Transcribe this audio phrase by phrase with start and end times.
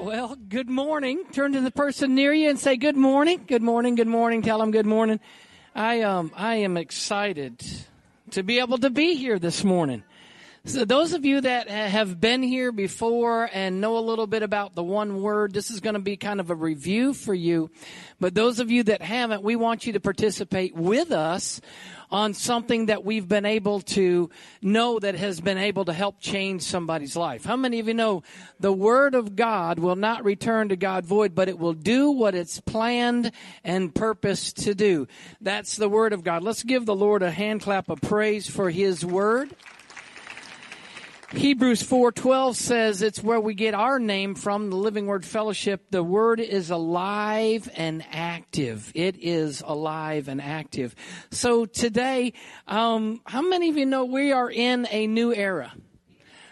[0.00, 1.24] Well, good morning.
[1.30, 3.44] Turn to the person near you and say good morning.
[3.46, 3.96] Good morning.
[3.96, 4.40] Good morning.
[4.40, 5.20] Tell them good morning.
[5.74, 7.62] I um I am excited
[8.30, 10.02] to be able to be here this morning.
[10.66, 14.74] So those of you that have been here before and know a little bit about
[14.74, 17.70] the one word, this is going to be kind of a review for you.
[18.20, 21.62] But those of you that haven't, we want you to participate with us
[22.10, 24.28] on something that we've been able to
[24.60, 27.42] know that has been able to help change somebody's life.
[27.42, 28.22] How many of you know
[28.58, 32.34] the word of God will not return to God void, but it will do what
[32.34, 33.32] it's planned
[33.64, 35.08] and purposed to do?
[35.40, 36.42] That's the word of God.
[36.42, 39.54] Let's give the Lord a hand clap of praise for his word.
[41.32, 45.84] Hebrews 4:12 says it's where we get our name from, the Living Word Fellowship.
[45.90, 48.90] The word is alive and active.
[48.96, 50.96] It is alive and active.
[51.30, 52.32] So today,
[52.66, 55.72] um, how many of you know we are in a new era?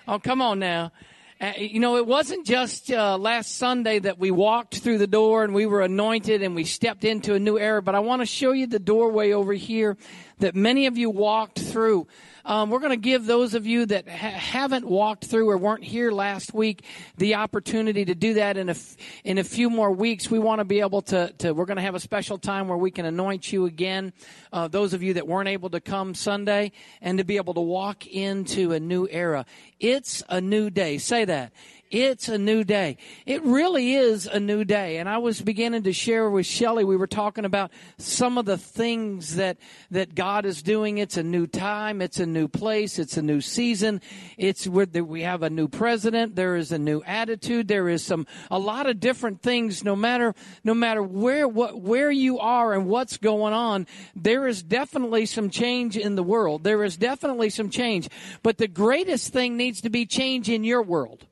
[0.07, 0.93] Oh, come on now.
[1.41, 5.43] Uh, you know, it wasn't just uh, last Sunday that we walked through the door
[5.45, 8.27] and we were anointed and we stepped into a new era, but I want to
[8.27, 9.97] show you the doorway over here
[10.39, 12.07] that many of you walked through.
[12.49, 15.85] Um, we're going to give those of you that ha- haven't walked through or weren't
[15.85, 16.83] here last week
[17.19, 20.31] the opportunity to do that in a, f- in a few more weeks.
[20.31, 22.79] We want to be able to, to we're going to have a special time where
[22.79, 24.15] we can anoint you again,
[24.51, 27.61] uh, those of you that weren't able to come Sunday, and to be able to
[27.61, 29.45] walk into a new era.
[29.79, 30.97] It's a new day.
[30.97, 31.53] Say that.
[31.91, 32.99] It's a new day.
[33.25, 34.99] It really is a new day.
[34.99, 38.59] And I was beginning to share with Shelly, we were talking about some of the
[38.59, 39.57] things that,
[39.91, 40.99] that God is doing.
[40.99, 42.03] It's a new time.
[42.03, 42.99] It's a new place.
[42.99, 44.03] It's a new season.
[44.37, 46.37] It's where we have a new president.
[46.37, 47.69] There is a new attitude.
[47.69, 49.83] There is some, a lot of different things.
[49.83, 54.63] No matter, no matter where, what, where you are and what's going on, there is
[54.63, 56.65] definitely some change in the world.
[56.65, 58.11] There is definitely some change.
[58.43, 61.25] But the greatest thing needs to be change in your world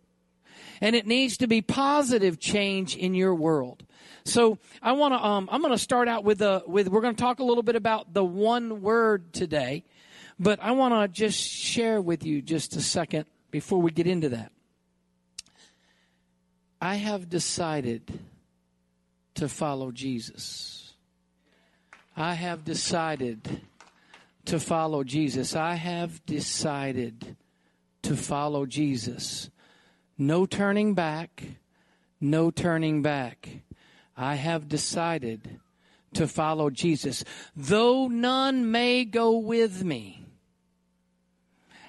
[0.81, 3.85] and it needs to be positive change in your world.
[4.25, 5.25] So I want to.
[5.25, 6.89] Um, I'm going to start out with a with.
[6.89, 9.85] We're going to talk a little bit about the one word today,
[10.39, 14.31] but I want to just share with you just a second before we get into
[14.31, 14.53] that.
[16.81, 18.21] I have decided
[19.35, 20.95] to follow Jesus.
[22.17, 23.61] I have decided
[24.47, 25.55] to follow Jesus.
[25.55, 27.37] I have decided
[28.03, 29.51] to follow Jesus.
[30.19, 31.45] No turning back,
[32.21, 33.49] no turning back.
[34.17, 35.61] I have decided
[36.15, 37.23] to follow Jesus.
[37.55, 40.27] Though none may go with me,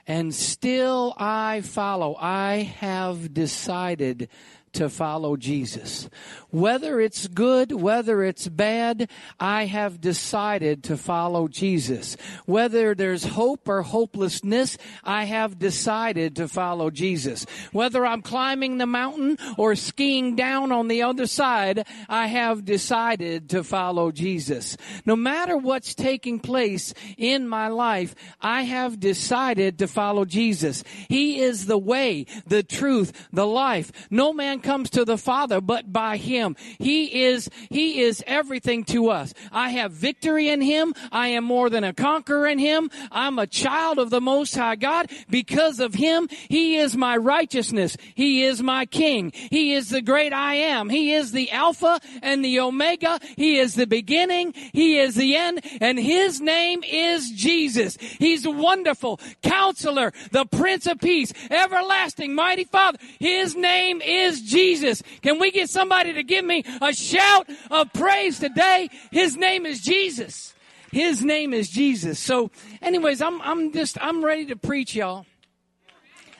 [0.06, 2.16] and still I follow.
[2.20, 4.30] I have decided
[4.78, 6.08] to follow Jesus.
[6.50, 12.16] Whether it's good, whether it's bad, I have decided to follow Jesus.
[12.46, 17.46] Whether there's hope or hopelessness, I have decided to follow Jesus.
[17.72, 23.50] Whether I'm climbing the mountain or skiing down on the other side, I have decided
[23.50, 24.78] to follow Jesus.
[25.06, 30.84] No matter what's taking place in my life, I have decided to follow Jesus.
[31.10, 33.92] He is the way, the truth, the life.
[34.10, 36.58] No man comes to the Father but by Him.
[36.78, 39.34] He is, He is everything to us.
[39.50, 40.94] I have victory in Him.
[41.10, 42.92] I am more than a conqueror in Him.
[43.10, 45.10] I'm a child of the Most High God.
[45.30, 47.96] Because of Him, He is my righteousness.
[48.14, 49.32] He is my King.
[49.34, 50.90] He is the great I am.
[50.90, 53.22] He is the Alpha and the Omega.
[53.38, 54.54] He is the beginning.
[54.74, 55.62] He is the end.
[55.80, 57.98] And His name is Jesus.
[58.20, 59.22] He's wonderful.
[59.42, 62.98] Counselor, the Prince of Peace, everlasting, mighty Father.
[63.18, 65.04] His name is Jesus.
[65.22, 68.90] Can we get somebody to give me a shout of praise today?
[69.12, 70.54] His name is Jesus.
[70.92, 72.20] His name is Jesus.
[72.20, 72.50] So,
[72.82, 75.26] anyways, I'm, I'm just, I'm ready to preach, y'all.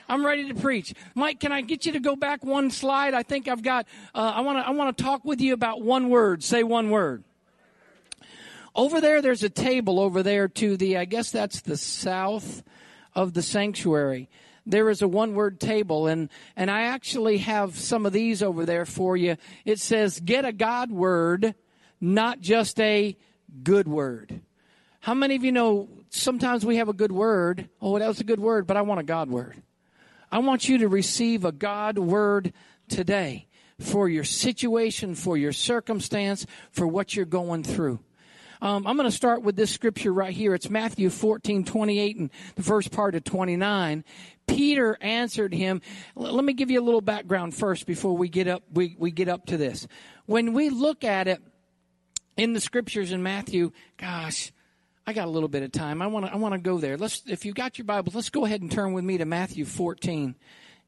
[0.08, 0.94] I'm ready to preach.
[1.14, 3.12] Mike, can I get you to go back one slide?
[3.12, 5.82] I think I've got, uh, I want to, I want to talk with you about
[5.82, 6.42] one word.
[6.42, 7.24] Say one word.
[8.74, 12.62] Over there, there's a table over there to the, I guess that's the south
[13.14, 14.28] of the sanctuary
[14.68, 18.66] there is a one word table and, and I actually have some of these over
[18.66, 19.36] there for you.
[19.64, 21.54] It says, get a God word,
[22.00, 23.16] not just a
[23.62, 24.40] good word.
[25.00, 27.68] How many of you know sometimes we have a good word?
[27.80, 29.62] Oh, that was a good word, but I want a God word.
[30.30, 32.52] I want you to receive a God word
[32.88, 33.46] today
[33.80, 38.00] for your situation, for your circumstance, for what you're going through.
[38.60, 40.54] Um, I'm going to start with this scripture right here.
[40.54, 44.04] It's Matthew 14, 28 and the first part of 29.
[44.46, 45.80] Peter answered him.
[46.16, 49.28] Let me give you a little background first before we get up, we, we get
[49.28, 49.86] up to this.
[50.26, 51.40] When we look at it
[52.36, 54.52] in the scriptures in Matthew, gosh,
[55.06, 56.02] I got a little bit of time.
[56.02, 56.96] I want to, I want to go there.
[56.96, 59.64] Let's, if you got your Bibles, let's go ahead and turn with me to Matthew
[59.64, 60.34] 14.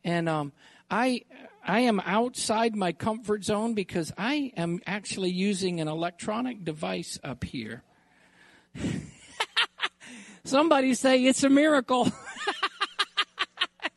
[0.05, 0.52] And, um,
[0.90, 1.23] I
[1.70, 7.44] I am outside my comfort zone because I am actually using an electronic device up
[7.44, 7.84] here.
[10.44, 12.11] Somebody say it's a miracle.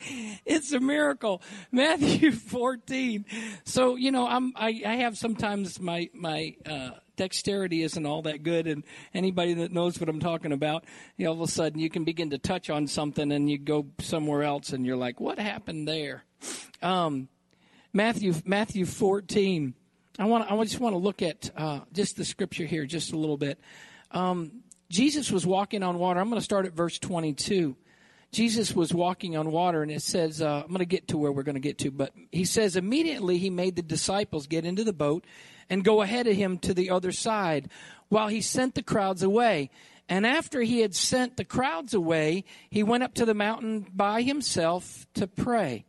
[0.45, 1.41] it's a miracle.
[1.71, 3.25] Matthew 14.
[3.63, 8.43] So, you know, I'm, I, I have sometimes my, my, uh, dexterity isn't all that
[8.43, 8.83] good and
[9.15, 10.85] anybody that knows what I'm talking about,
[11.17, 13.57] you know, all of a sudden you can begin to touch on something and you
[13.57, 16.23] go somewhere else and you're like, what happened there?
[16.83, 17.29] Um,
[17.95, 19.75] Matthew, Matthew 14.
[20.17, 23.17] I want, I just want to look at, uh, just the scripture here just a
[23.17, 23.59] little bit.
[24.09, 26.19] Um, Jesus was walking on water.
[26.19, 27.75] I'm going to start at verse 22.
[28.31, 31.31] Jesus was walking on water, and it says, uh, I'm going to get to where
[31.31, 34.83] we're going to get to, but he says, immediately he made the disciples get into
[34.83, 35.23] the boat
[35.69, 37.69] and go ahead of him to the other side
[38.09, 39.69] while he sent the crowds away.
[40.09, 44.23] And after he had sent the crowds away, he went up to the mountain by
[44.23, 45.85] himself to pray.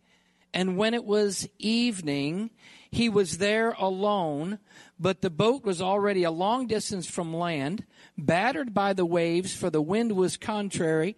[0.54, 2.50] And when it was evening,
[2.88, 4.60] he was there alone,
[5.00, 7.84] but the boat was already a long distance from land,
[8.16, 11.16] battered by the waves, for the wind was contrary.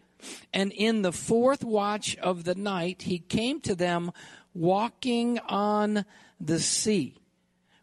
[0.54, 4.10] And in the fourth watch of the night, he came to them
[4.54, 6.06] walking on
[6.40, 7.20] the sea.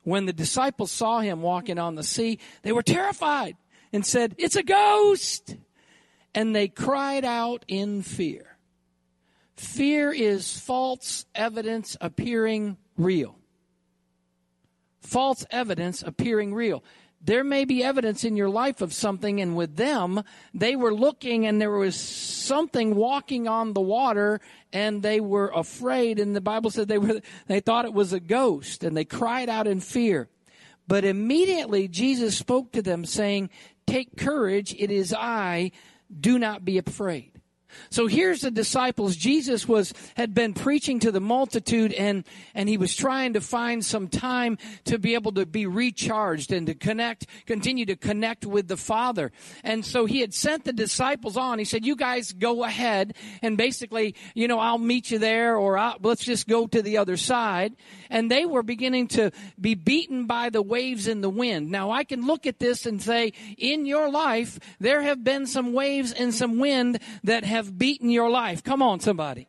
[0.01, 3.57] When the disciples saw him walking on the sea, they were terrified
[3.93, 5.55] and said, It's a ghost!
[6.33, 8.52] And they cried out in fear.
[9.55, 13.37] Fear is false evidence appearing real.
[15.01, 16.83] False evidence appearing real.
[17.25, 20.23] There may be evidence in your life of something, and with them,
[20.53, 24.41] they were looking and there was something walking on the water,
[24.73, 26.19] and they were afraid.
[26.19, 29.47] And the Bible said they were, they thought it was a ghost, and they cried
[29.47, 30.27] out in fear.
[30.85, 33.49] But immediately Jesus spoke to them, saying,
[33.87, 35.71] Take courage, it is I,
[36.19, 37.32] do not be afraid.
[37.89, 39.15] So here's the disciples.
[39.15, 42.23] Jesus was, had been preaching to the multitude and,
[42.53, 46.67] and he was trying to find some time to be able to be recharged and
[46.67, 49.31] to connect, continue to connect with the Father.
[49.63, 51.59] And so he had sent the disciples on.
[51.59, 55.95] He said, you guys go ahead and basically, you know, I'll meet you there or
[56.01, 57.75] let's just go to the other side.
[58.09, 61.71] And they were beginning to be beaten by the waves and the wind.
[61.71, 65.73] Now I can look at this and say, in your life, there have been some
[65.73, 68.63] waves and some wind that have have beaten your life.
[68.63, 69.47] Come on, somebody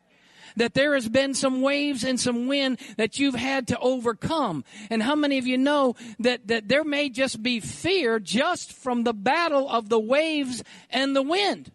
[0.56, 4.64] that there has been some waves and some wind that you've had to overcome.
[4.90, 9.04] And how many of you know that, that there may just be fear just from
[9.04, 11.72] the battle of the waves and the wind?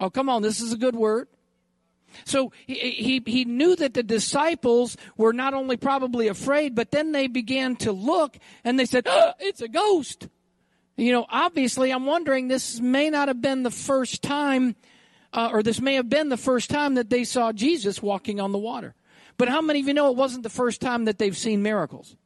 [0.00, 1.28] Oh, come on, this is a good word.
[2.24, 7.12] So he, he, he knew that the disciples were not only probably afraid, but then
[7.12, 10.26] they began to look and they said, oh, it's a ghost.
[11.00, 14.76] You know, obviously, I'm wondering this may not have been the first time,
[15.32, 18.52] uh, or this may have been the first time that they saw Jesus walking on
[18.52, 18.94] the water.
[19.38, 22.16] But how many of you know it wasn't the first time that they've seen miracles?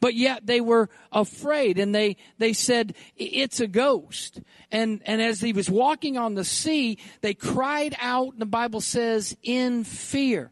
[0.00, 4.40] But yet they were afraid and they, they said, it's a ghost.
[4.72, 8.80] And, and as he was walking on the sea, they cried out, and the Bible
[8.80, 10.50] says, in fear.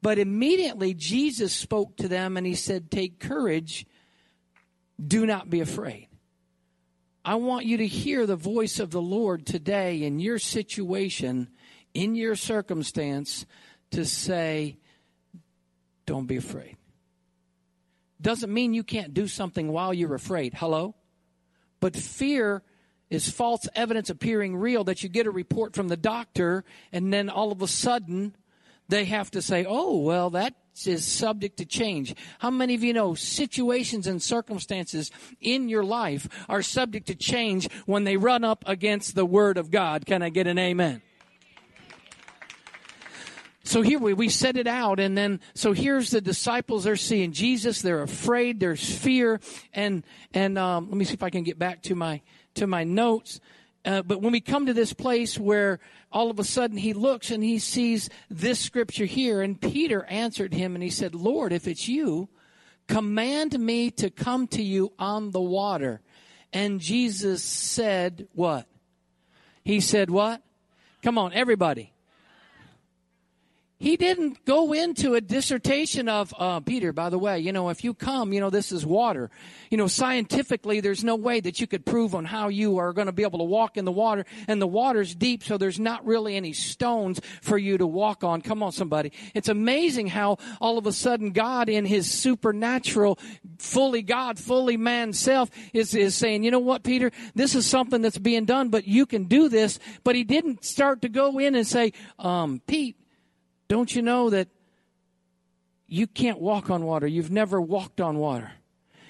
[0.00, 3.84] But immediately Jesus spoke to them and he said, take courage.
[5.04, 6.08] Do not be afraid.
[7.26, 11.48] I want you to hear the voice of the Lord today in your situation,
[11.92, 13.46] in your circumstance,
[13.90, 14.76] to say,
[16.06, 16.76] don't be afraid.
[18.22, 20.54] Doesn't mean you can't do something while you're afraid.
[20.54, 20.94] Hello?
[21.80, 22.62] But fear
[23.10, 27.28] is false evidence appearing real that you get a report from the doctor and then
[27.28, 28.36] all of a sudden
[28.88, 30.54] they have to say, oh, well, that
[30.84, 32.14] is subject to change.
[32.40, 37.70] How many of you know situations and circumstances in your life are subject to change
[37.86, 40.06] when they run up against the Word of God?
[40.06, 41.02] Can I get an amen?
[43.66, 47.32] So here we, we set it out and then, so here's the disciples, they're seeing
[47.32, 49.40] Jesus, they're afraid, there's fear,
[49.72, 52.20] and, and, um, let me see if I can get back to my,
[52.54, 53.40] to my notes.
[53.84, 55.80] Uh, but when we come to this place where
[56.16, 60.54] all of a sudden he looks and he sees this scripture here, and Peter answered
[60.54, 62.30] him and he said, Lord, if it's you,
[62.88, 66.00] command me to come to you on the water.
[66.54, 68.66] And Jesus said, What?
[69.62, 70.40] He said, What?
[71.02, 71.92] Come on, everybody
[73.86, 77.84] he didn't go into a dissertation of uh, peter by the way you know if
[77.84, 79.30] you come you know this is water.
[79.70, 83.06] You know scientifically there's no way that you could prove on how you are going
[83.06, 86.04] to be able to walk in the water and the water's deep so there's not
[86.04, 88.42] really any stones for you to walk on.
[88.42, 89.12] Come on somebody.
[89.34, 93.18] It's amazing how all of a sudden god in his supernatural
[93.58, 97.12] fully god fully man self is, is saying you know what peter?
[97.34, 99.78] This is something that's being done but you can do this.
[100.02, 102.96] But he didn't start to go in and say um, pete
[103.68, 104.48] don't you know that
[105.88, 107.06] You can't walk on water.
[107.06, 108.52] You've never walked on water.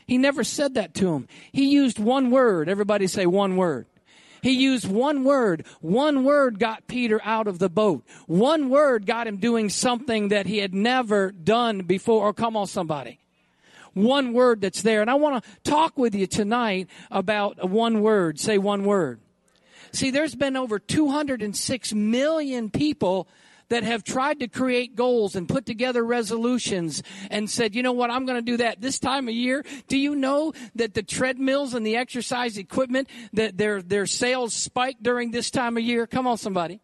[0.06, 1.26] He never said that to him.
[1.52, 2.68] He used one word.
[2.68, 3.86] Everybody say one word.
[4.42, 5.66] He used one word.
[5.80, 8.04] One word got Peter out of the boat.
[8.26, 12.28] One word got him doing something that he had never done before.
[12.28, 13.18] Or come on, somebody.
[13.94, 15.00] One word that's there.
[15.00, 18.38] And I want to talk with you tonight about one word.
[18.38, 19.20] Say one word.
[19.92, 23.26] See, there's been over 206 million people
[23.68, 28.10] that have tried to create goals and put together resolutions and said, you know what,
[28.10, 29.64] I'm going to do that this time of year.
[29.88, 34.96] Do you know that the treadmills and the exercise equipment that their their sales spike
[35.02, 36.06] during this time of year?
[36.06, 36.80] Come on, somebody.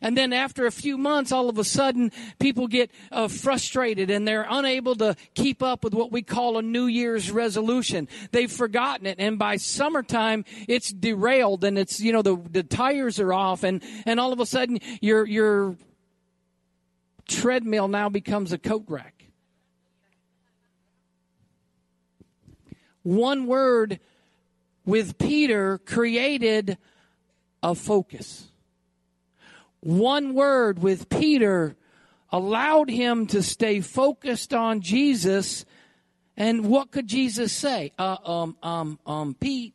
[0.00, 4.28] And then after a few months, all of a sudden, people get uh, frustrated and
[4.28, 8.08] they're unable to keep up with what we call a New Year's resolution.
[8.30, 9.18] They've forgotten it.
[9.18, 13.82] And by summertime, it's derailed and it's, you know, the, the tires are off and,
[14.04, 15.76] and all of a sudden your, your
[17.26, 19.24] treadmill now becomes a coat rack.
[23.02, 24.00] One word
[24.86, 26.78] with Peter created
[27.62, 28.50] a focus.
[29.80, 31.76] One word with Peter
[32.32, 35.66] allowed him to stay focused on Jesus.
[36.38, 37.92] And what could Jesus say?
[37.98, 39.74] Uh, um, um, um, Pete.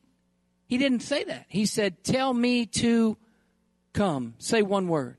[0.66, 1.46] He didn't say that.
[1.50, 3.16] He said, Tell me to
[3.94, 4.34] come.
[4.40, 5.19] Say one word.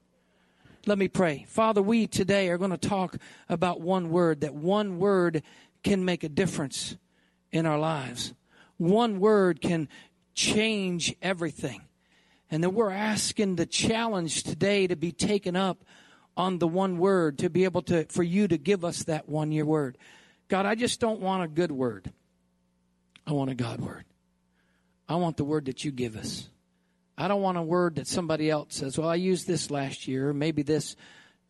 [0.86, 1.44] Let me pray.
[1.46, 3.16] Father, we today are going to talk
[3.50, 5.42] about one word, that one word
[5.82, 6.96] can make a difference
[7.52, 8.32] in our lives.
[8.78, 9.88] One word can
[10.34, 11.82] change everything.
[12.50, 15.84] And that we're asking the challenge today to be taken up
[16.34, 19.52] on the one word, to be able to, for you to give us that one
[19.52, 19.98] year word.
[20.48, 22.10] God, I just don't want a good word.
[23.26, 24.04] I want a God word.
[25.08, 26.48] I want the word that you give us.
[27.20, 30.32] I don't want a word that somebody else says, well, I used this last year,
[30.32, 30.96] maybe this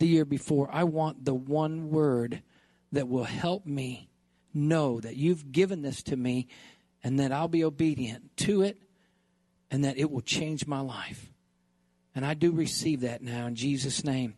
[0.01, 0.69] the year before.
[0.73, 2.43] I want the one word
[2.91, 4.11] that will help me
[4.53, 6.49] know that you've given this to me
[7.05, 8.83] and that I'll be obedient to it
[9.71, 11.31] and that it will change my life.
[12.17, 14.35] And I do receive that now in Jesus' name.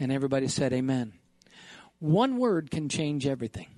[0.00, 1.12] And everybody said, Amen.
[2.00, 3.68] One word can change everything.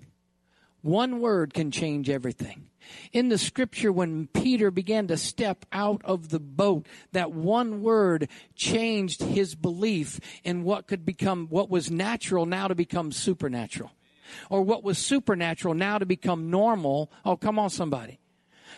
[0.80, 2.70] One word can change everything.
[3.12, 8.29] In the scripture, when Peter began to step out of the boat, that one word
[8.55, 13.91] changed his belief in what could become, what was natural now to become supernatural.
[14.50, 17.12] Or what was supernatural now to become normal.
[17.25, 18.19] Oh, come on, somebody.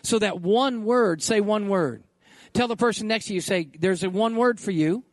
[0.02, 2.04] So that one word, say one word.
[2.52, 5.04] Tell the person next to you, say, there's a one word for you.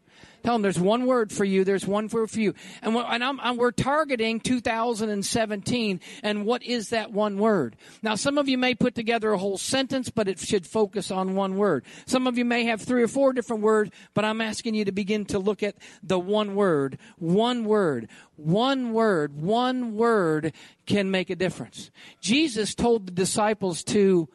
[0.44, 1.64] Tell them there's one word for you.
[1.64, 2.54] There's one word for you.
[2.82, 6.02] And, we're, and I'm, I'm, we're targeting 2017.
[6.22, 7.78] And what is that one word?
[8.02, 11.36] Now, some of you may put together a whole sentence, but it should focus on
[11.36, 11.86] one word.
[12.06, 14.92] Some of you may have three or four different words, but I'm asking you to
[14.92, 16.98] begin to look at the one word.
[17.18, 18.10] One word.
[18.36, 19.42] One word.
[19.42, 20.54] One word
[20.86, 21.90] can make a difference.
[22.20, 24.28] Jesus told the disciples to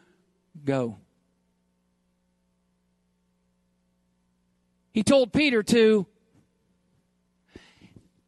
[0.65, 0.97] go.
[4.91, 6.05] He told Peter to.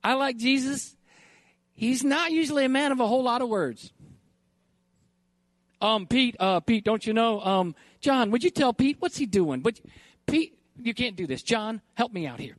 [0.03, 0.95] I like Jesus.
[1.73, 3.91] He's not usually a man of a whole lot of words.
[5.81, 7.41] Um, Pete, uh, Pete, don't you know?
[7.41, 9.61] Um, John, would you tell Pete what's he doing?
[9.61, 9.79] But
[10.27, 11.41] Pete, you can't do this.
[11.41, 12.55] John, help me out here.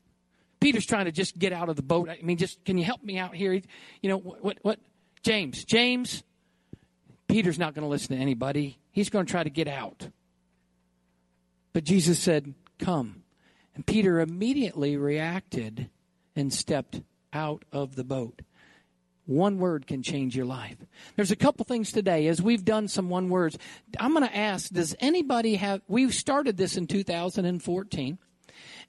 [0.60, 2.08] Peter's trying to just get out of the boat.
[2.08, 3.52] I mean, just can you help me out here?
[3.52, 4.44] You know what?
[4.44, 4.58] What?
[4.62, 4.80] what?
[5.22, 6.22] James, James.
[7.28, 8.78] Peter's not going to listen to anybody.
[8.90, 10.08] He's going to try to get out.
[11.72, 13.21] But Jesus said, "Come."
[13.74, 15.88] And Peter immediately reacted
[16.36, 17.00] and stepped
[17.32, 18.42] out of the boat.
[19.24, 20.76] One word can change your life.
[21.16, 23.56] There's a couple things today as we've done some one words.
[23.98, 28.18] I'm going to ask, does anybody have, we've started this in 2014.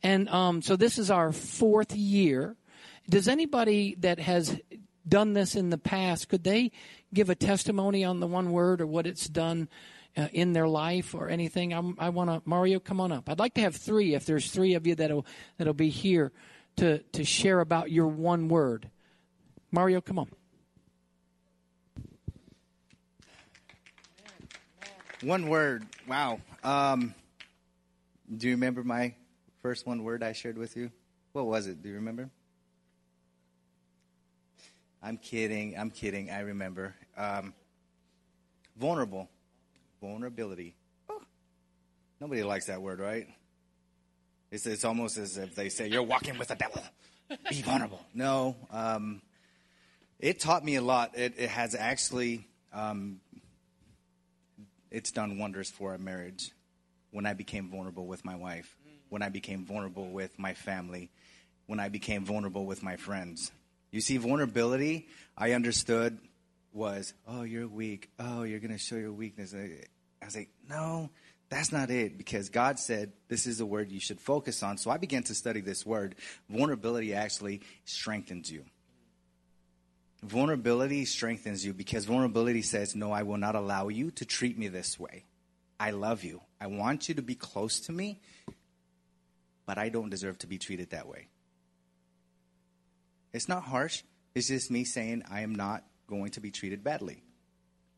[0.02, 2.56] And um, so this is our fourth year.
[3.10, 4.60] Does anybody that has
[5.08, 6.72] done this in the past, could they
[7.14, 9.70] give a testimony on the one word or what it's done
[10.16, 13.30] uh, in their life or anything, I'm, i want to Mario, come on up.
[13.30, 14.14] I'd like to have three.
[14.14, 15.26] If there's three of you that'll
[15.58, 16.32] that'll be here
[16.78, 18.90] to to share about your one word.
[19.72, 20.28] Mario, come on.
[25.22, 25.86] One word.
[26.08, 26.42] Wow.
[26.64, 27.16] Um,
[28.36, 29.16] do you remember my
[29.62, 30.92] first one word I shared with you?
[31.32, 31.82] What was it?
[31.82, 32.30] Do you remember?
[35.02, 35.78] I'm kidding.
[35.78, 36.30] I'm kidding.
[36.30, 36.94] I remember.
[37.18, 37.54] Um,
[38.78, 39.30] vulnerable
[40.04, 40.76] vulnerability.
[41.10, 41.22] Oh,
[42.20, 43.26] nobody likes that word, right?
[44.52, 46.84] It's, it's almost as if they say, You're walking with the devil.
[47.50, 48.02] Be vulnerable.
[48.14, 49.22] No, um,
[50.20, 51.18] it taught me a lot.
[51.18, 53.22] It, it has actually, um,
[54.92, 56.52] it's done wonders for our marriage
[57.12, 58.76] when I became vulnerable with my wife,
[59.08, 61.12] when I became vulnerable with my family,
[61.66, 63.52] when I became vulnerable with my friends.
[63.92, 65.08] You see, vulnerability,
[65.38, 66.20] I understood
[66.74, 68.10] was, oh, you're weak.
[68.20, 69.54] Oh, you're going to show your weakness.
[69.54, 71.10] I was like, no,
[71.50, 74.78] that's not it because God said this is the word you should focus on.
[74.78, 76.16] So I began to study this word.
[76.50, 78.66] Vulnerability actually strengthens you.
[80.24, 84.70] Vulnerability strengthens you because vulnerability says, No, I will not allow you to treat me
[84.70, 85.26] this way.
[85.80, 86.42] I love you.
[86.62, 88.22] I want you to be close to me,
[89.66, 91.28] but I don't deserve to be treated that way.
[93.34, 94.04] It's not harsh.
[94.34, 97.24] It's just me saying, I am not going to be treated badly.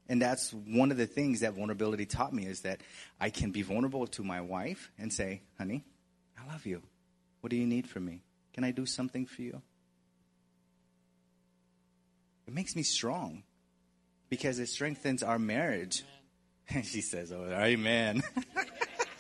[0.08, 2.82] And that's one of the things that vulnerability taught me is that
[3.20, 5.84] I can be vulnerable to my wife and say, honey,
[6.38, 6.84] I love you.
[7.42, 8.22] What do you need from me?
[8.54, 9.62] Can I do something for you?
[12.48, 13.44] It makes me strong
[14.30, 16.04] because it strengthens our marriage.
[16.70, 18.22] And she says, oh, amen.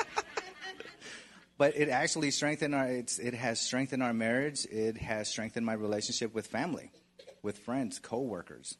[1.57, 4.65] but it actually strengthened our, it has strengthened our marriage.
[4.65, 6.91] It has strengthened my relationship with family,
[7.45, 8.75] with friends, co-workers.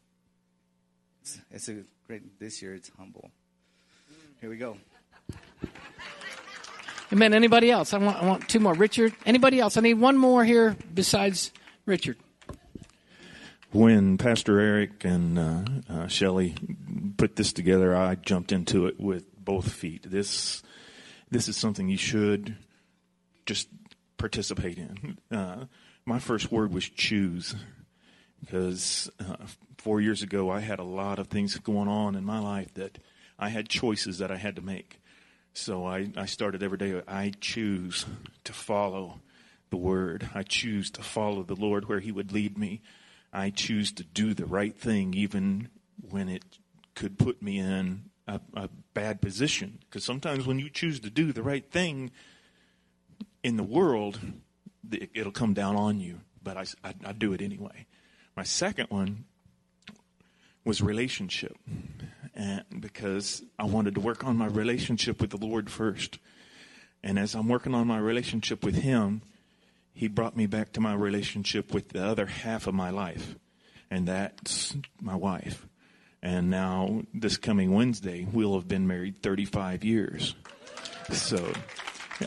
[1.21, 3.29] It's, it's a great, this year it's humble.
[4.41, 4.77] Here we go.
[7.13, 7.35] Amen.
[7.35, 7.93] Anybody else?
[7.93, 8.73] I want, I want two more.
[8.73, 9.77] Richard, anybody else?
[9.77, 11.51] I need one more here besides
[11.85, 12.17] Richard.
[13.71, 16.55] When Pastor Eric and uh, uh, Shelly
[17.17, 20.09] put this together, I jumped into it with both feet.
[20.09, 20.63] This,
[21.29, 22.57] this is something you should
[23.45, 23.67] just
[24.17, 25.19] participate in.
[25.31, 25.65] Uh,
[26.03, 27.55] my first word was choose
[28.45, 29.37] because uh,
[29.77, 32.99] four years ago I had a lot of things going on in my life that
[33.39, 35.01] I had choices that I had to make.
[35.53, 37.01] So I, I started every day.
[37.07, 38.05] I choose
[38.43, 39.21] to follow
[39.69, 40.29] the word.
[40.35, 42.81] I choose to follow the Lord where He would lead me.
[43.33, 45.69] I choose to do the right thing, even
[46.09, 46.43] when it
[46.93, 49.79] could put me in a, a bad position.
[49.81, 52.11] Because sometimes when you choose to do the right thing
[53.43, 54.19] in the world,
[55.13, 56.21] it'll come down on you.
[56.41, 57.87] But I, I, I do it anyway.
[58.35, 59.25] My second one
[60.65, 61.55] was relationship.
[62.33, 66.19] And because I wanted to work on my relationship with the Lord first.
[67.01, 69.21] And as I'm working on my relationship with Him,
[69.93, 73.35] He brought me back to my relationship with the other half of my life.
[73.89, 75.65] And that's my wife.
[76.21, 80.35] And now, this coming Wednesday, we'll have been married 35 years.
[81.11, 81.53] So,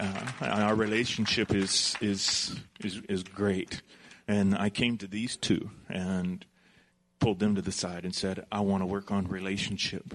[0.01, 3.83] uh, our relationship is, is, is, is great.
[4.29, 6.45] And I came to these two and
[7.19, 10.15] pulled them to the side and said, I want to work on relationship.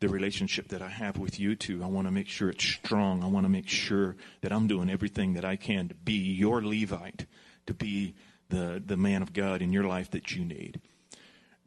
[0.00, 3.22] The relationship that I have with you two, I want to make sure it's strong.
[3.22, 6.62] I want to make sure that I'm doing everything that I can to be your
[6.62, 7.26] Levite,
[7.66, 8.14] to be
[8.48, 10.80] the, the man of God in your life that you need.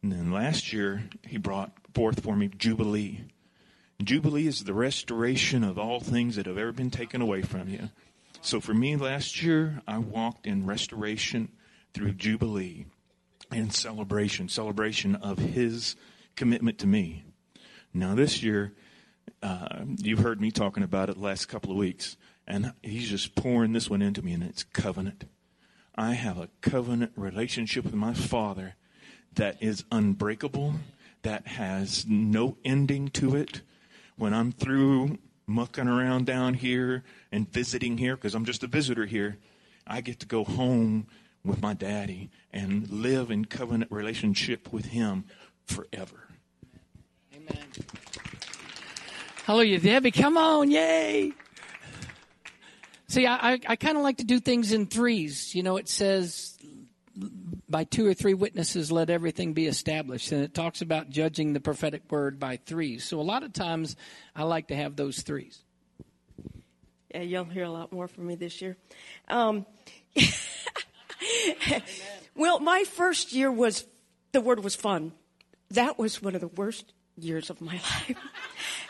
[0.02, 3.22] And then last year, he brought forth for me Jubilee.
[4.04, 7.90] Jubilee is the restoration of all things that have ever been taken away from you.
[8.42, 11.50] So for me last year, I walked in restoration
[11.96, 12.86] through Jubilee
[13.50, 15.96] and celebration, celebration of His
[16.36, 17.24] commitment to me.
[17.94, 18.74] Now, this year,
[19.42, 23.34] uh, you've heard me talking about it the last couple of weeks, and He's just
[23.34, 25.24] pouring this one into me, and it's covenant.
[25.96, 28.76] I have a covenant relationship with my Father
[29.36, 30.74] that is unbreakable,
[31.22, 33.62] that has no ending to it.
[34.18, 39.06] When I'm through mucking around down here and visiting here, because I'm just a visitor
[39.06, 39.38] here,
[39.88, 41.08] I get to go home
[41.46, 45.26] with my daddy and live in covenant relationship with him
[45.66, 46.28] forever.
[47.34, 47.66] Amen.
[49.46, 49.80] Hallelujah.
[49.80, 50.72] Debbie, come on.
[50.72, 51.32] Yay.
[53.08, 55.54] See, I, I, I kind of like to do things in threes.
[55.54, 56.58] You know, it says
[57.70, 60.32] by two or three witnesses, let everything be established.
[60.32, 63.04] And it talks about judging the prophetic word by threes.
[63.04, 63.96] So a lot of times
[64.36, 65.64] I like to have those threes.
[67.14, 68.76] Yeah, you'll hear a lot more from me this year.
[69.30, 69.66] Um,
[72.36, 73.86] well, my first year was,
[74.32, 75.14] the word was fun.
[75.72, 78.18] That was one of the worst years of my life.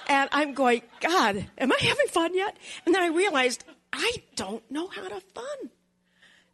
[0.07, 2.57] and I'm going, God, am I having fun yet?
[2.85, 3.63] And then I realized,
[3.93, 5.69] I don't know how to fun.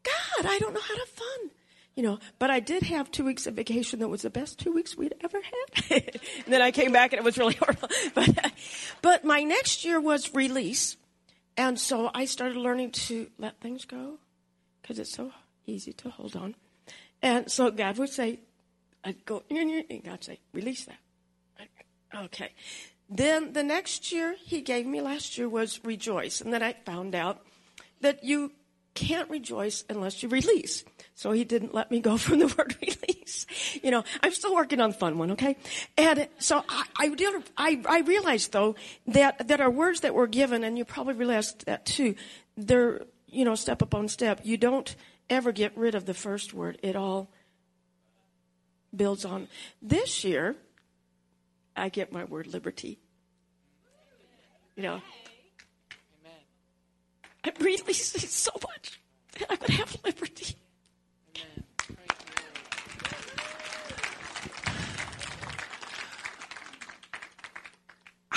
[0.04, 1.52] God, I don't know how to fun.
[1.96, 4.72] You know, but I did have two weeks of vacation that was the best two
[4.72, 5.92] weeks we'd ever had.
[6.46, 7.90] and then I came back and it was really horrible.
[8.16, 8.54] But,
[9.02, 10.96] but my next year was release.
[11.58, 14.20] And so I started learning to let things go
[14.82, 15.34] because it's so
[15.65, 16.56] easy to hold on.
[17.21, 18.39] And so God would say,
[19.04, 20.97] I'd go, and God'd say, release that.
[22.13, 22.52] Okay.
[23.10, 26.41] Then the next year he gave me last year was rejoice.
[26.41, 27.41] And then I found out
[28.02, 28.52] that you
[28.93, 30.84] can't rejoice unless you release.
[31.15, 33.45] So he didn't let me go from the word release.
[33.82, 35.58] You know, I'm still working on the fun one, okay?
[35.97, 38.76] And so I, I, did, I, I realized though
[39.08, 42.15] that, that our words that were given, and you probably realized that too,
[42.58, 44.41] they're, you know, step upon step.
[44.43, 44.93] You don't
[45.32, 46.78] ever get rid of the first word.
[46.84, 47.32] It all
[48.96, 49.48] builds on.
[49.82, 50.56] This year,
[51.76, 53.00] I get my word liberty.
[54.76, 55.02] You know,
[57.44, 59.02] I'm releasing so much
[59.39, 60.56] that I'm going to have liberty.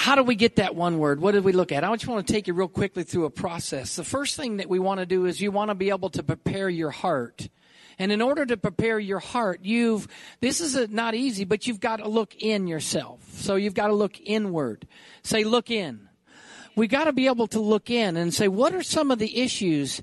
[0.05, 1.19] How do we get that one word?
[1.19, 1.83] What did we look at?
[1.83, 3.97] I just want to take you real quickly through a process.
[3.97, 6.23] The first thing that we want to do is you want to be able to
[6.23, 7.49] prepare your heart.
[7.99, 10.07] And in order to prepare your heart, you've,
[10.43, 13.23] this is a, not easy, but you've got to look in yourself.
[13.33, 14.87] So you've got to look inward.
[15.23, 16.07] Say, look in.
[16.77, 19.40] We got to be able to look in and say, what are some of the
[19.40, 20.03] issues?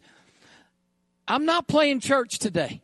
[1.27, 2.81] I'm not playing church today.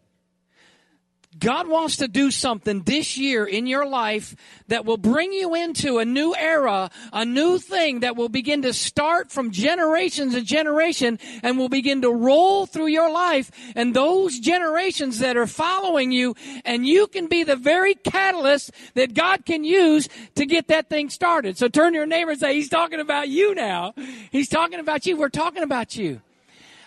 [1.40, 4.36] God wants to do something this year in your life
[4.68, 8.74] that will bring you into a new era, a new thing that will begin to
[8.74, 14.40] start from generation to generation and will begin to roll through your life and those
[14.40, 19.64] generations that are following you and you can be the very catalyst that God can
[19.64, 21.58] use to get that thing started.
[21.58, 23.94] So turn to your neighbor and say, he's talking about you now.
[24.32, 25.18] He's talking about you.
[25.18, 26.22] We're talking about you.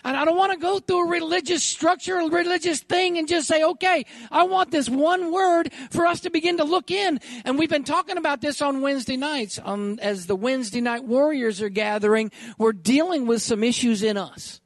[0.03, 3.47] And I don't want to go through a religious structure, a religious thing and just
[3.47, 7.19] say, okay, I want this one word for us to begin to look in.
[7.45, 9.59] And we've been talking about this on Wednesday nights.
[9.63, 14.59] Um, as the Wednesday night warriors are gathering, we're dealing with some issues in us.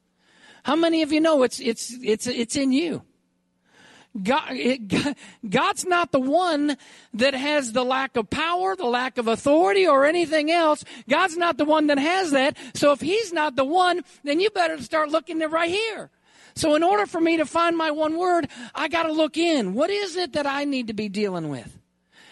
[0.64, 3.02] How many of you know it's, it's, it's, it's in you?
[4.22, 5.16] God, it,
[5.48, 6.76] God's not the one
[7.14, 10.84] that has the lack of power, the lack of authority, or anything else.
[11.08, 12.56] God's not the one that has that.
[12.74, 16.10] So if He's not the one, then you better start looking right here.
[16.54, 19.74] So in order for me to find my one word, I got to look in.
[19.74, 21.78] What is it that I need to be dealing with?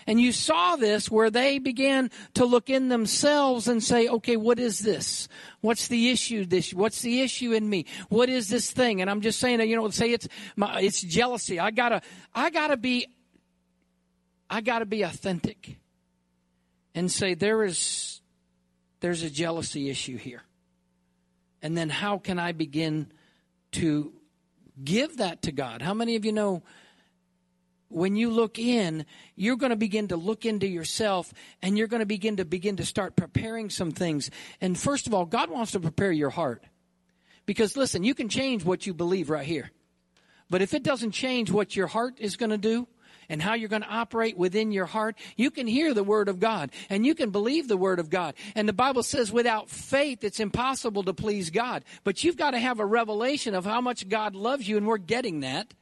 [0.06, 4.58] And you saw this where they began to look in themselves and say, okay, what
[4.58, 5.28] is this?
[5.60, 6.44] What's the issue?
[6.44, 7.86] This, what's the issue in me?
[8.08, 9.00] What is this thing?
[9.00, 11.58] And I'm just saying you know, say it's my, it's jealousy.
[11.58, 12.02] I gotta,
[12.34, 13.06] I gotta be,
[14.50, 15.78] I gotta be authentic
[16.94, 18.20] and say there is,
[19.00, 20.42] there's a jealousy issue here.
[21.62, 23.10] And then how can I begin
[23.72, 24.12] to
[24.82, 25.80] give that to God?
[25.80, 26.62] How many of you know
[27.88, 32.00] when you look in, you're going to begin to look into yourself and you're going
[32.00, 34.30] to begin to begin to start preparing some things.
[34.60, 36.64] And first of all, God wants to prepare your heart.
[37.46, 39.70] Because listen, you can change what you believe right here.
[40.50, 42.88] But if it doesn't change what your heart is going to do
[43.28, 46.40] and how you're going to operate within your heart, you can hear the word of
[46.40, 48.34] God and you can believe the word of God.
[48.54, 51.84] And the Bible says without faith, it's impossible to please God.
[52.02, 54.98] But you've got to have a revelation of how much God loves you and we're
[54.98, 55.72] getting that.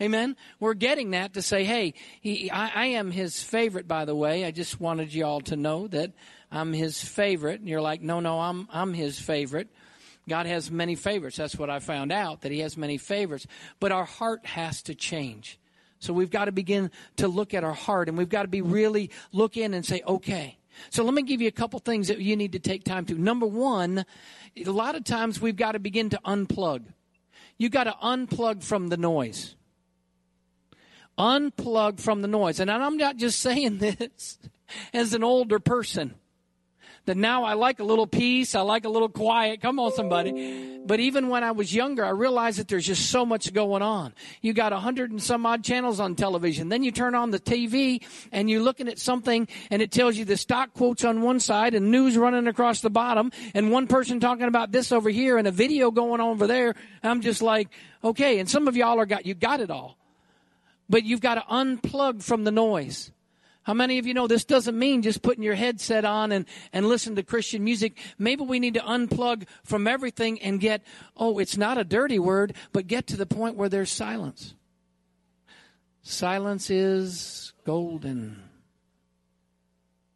[0.00, 0.36] Amen.
[0.60, 3.88] We're getting that to say, hey, he, I, I, am his favorite.
[3.88, 6.12] By the way, I just wanted you all to know that
[6.50, 7.60] I'm his favorite.
[7.60, 9.68] And you're like, no, no, I'm I'm his favorite.
[10.28, 11.36] God has many favorites.
[11.36, 13.46] That's what I found out that He has many favorites.
[13.78, 15.58] But our heart has to change.
[15.98, 18.60] So we've got to begin to look at our heart, and we've got to be
[18.60, 20.58] really look in and say, okay.
[20.90, 23.14] So let me give you a couple things that you need to take time to.
[23.14, 24.04] Number one,
[24.56, 26.84] a lot of times we've got to begin to unplug.
[27.56, 29.56] You've got to unplug from the noise.
[31.18, 32.60] Unplug from the noise.
[32.60, 34.38] And I'm not just saying this
[34.92, 36.14] as an older person.
[37.06, 39.60] That now I like a little peace, I like a little quiet.
[39.60, 40.80] Come on, somebody.
[40.84, 44.12] But even when I was younger, I realized that there's just so much going on.
[44.42, 46.68] You got a hundred and some odd channels on television.
[46.68, 50.24] Then you turn on the TV and you're looking at something and it tells you
[50.24, 54.18] the stock quotes on one side and news running across the bottom and one person
[54.18, 56.74] talking about this over here and a video going on over there.
[57.04, 57.68] I'm just like,
[58.02, 58.40] okay.
[58.40, 59.96] And some of y'all are got, you got it all
[60.88, 63.10] but you've got to unplug from the noise.
[63.66, 66.86] How many of you know this doesn't mean just putting your headset on and, and
[66.86, 67.98] listen to Christian music?
[68.16, 70.82] Maybe we need to unplug from everything and get,
[71.16, 74.54] oh, it's not a dirty word, but get to the point where there's silence.
[76.02, 78.40] Silence is golden.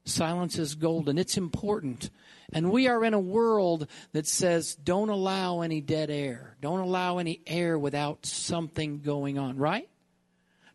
[0.04, 1.18] Silence is golden.
[1.18, 2.11] It's important.
[2.52, 6.56] And we are in a world that says, don't allow any dead air.
[6.61, 9.88] Don't allow any air without something going on, right?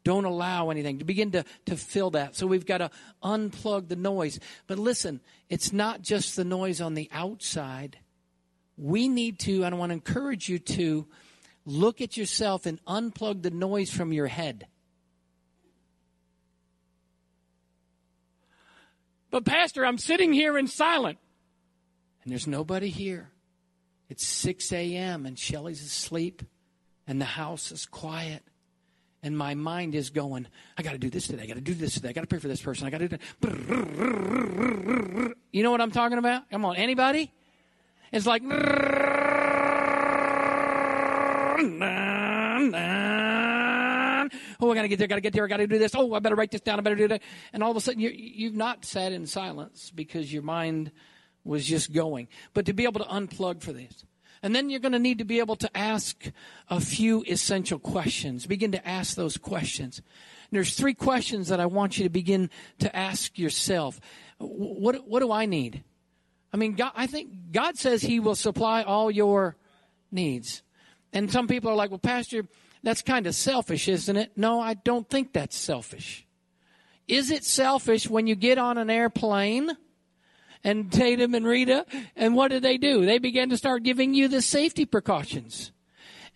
[0.06, 2.36] Don't allow anything to begin to, to fill that.
[2.36, 2.92] So we've got to
[3.24, 4.40] unplug the noise.
[4.68, 7.98] But listen, it's not just the noise on the outside.
[8.78, 11.08] We need to, and I want to encourage you to
[11.66, 14.68] look at yourself and unplug the noise from your head.
[19.32, 21.18] But, Pastor, I'm sitting here in silent,
[22.24, 23.32] and there's nobody here.
[24.08, 26.44] It's 6 a.m., and Shelly's asleep,
[27.08, 28.44] and the house is quiet
[29.26, 31.44] and my mind is going, I got to do this today.
[31.44, 32.10] I got to do this today.
[32.10, 32.86] I got to pray for this person.
[32.86, 33.22] I got to do that.
[35.52, 36.48] You know what I'm talking about?
[36.52, 37.32] Come on, anybody?
[38.12, 38.44] It's like,
[44.58, 45.94] Oh, I got to get there, got to get there, I got to do this.
[45.96, 47.24] Oh, I better write this down, I better do that.
[47.52, 50.92] And all of a sudden, you you've not sat in silence because your mind
[51.44, 52.28] was just going.
[52.54, 54.06] But to be able to unplug for this.
[54.46, 56.30] And then you're going to need to be able to ask
[56.70, 58.46] a few essential questions.
[58.46, 59.98] Begin to ask those questions.
[59.98, 60.06] And
[60.52, 64.00] there's three questions that I want you to begin to ask yourself.
[64.38, 65.84] What, what do I need?
[66.54, 69.56] I mean, God, I think God says He will supply all your
[70.12, 70.62] needs.
[71.12, 72.46] And some people are like, well, Pastor,
[72.84, 74.34] that's kind of selfish, isn't it?
[74.38, 76.24] No, I don't think that's selfish.
[77.08, 79.76] Is it selfish when you get on an airplane
[80.66, 83.06] and Tatum and Rita, and what did they do?
[83.06, 85.72] They began to start giving you the safety precautions.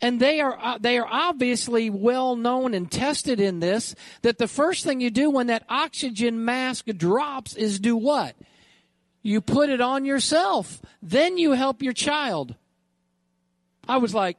[0.02, 4.48] And they are, uh, they are obviously well known and tested in this, that the
[4.48, 8.36] first thing you do when that oxygen mask drops is do what?
[9.24, 10.80] You put it on yourself.
[11.02, 12.56] Then you help your child.
[13.88, 14.38] I was like,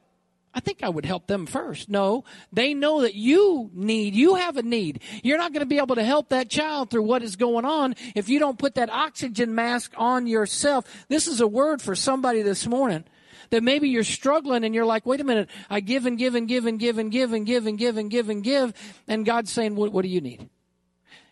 [0.53, 1.87] I think I would help them first.
[1.89, 5.01] No, they know that you need, you have a need.
[5.23, 7.95] You're not going to be able to help that child through what is going on
[8.15, 10.85] if you don't put that oxygen mask on yourself.
[11.07, 13.05] This is a word for somebody this morning
[13.51, 16.47] that maybe you're struggling and you're like, wait a minute, I give and give and
[16.47, 18.73] give and give and give and give and give and give and give.
[19.07, 20.49] And God's saying, what, what do you need?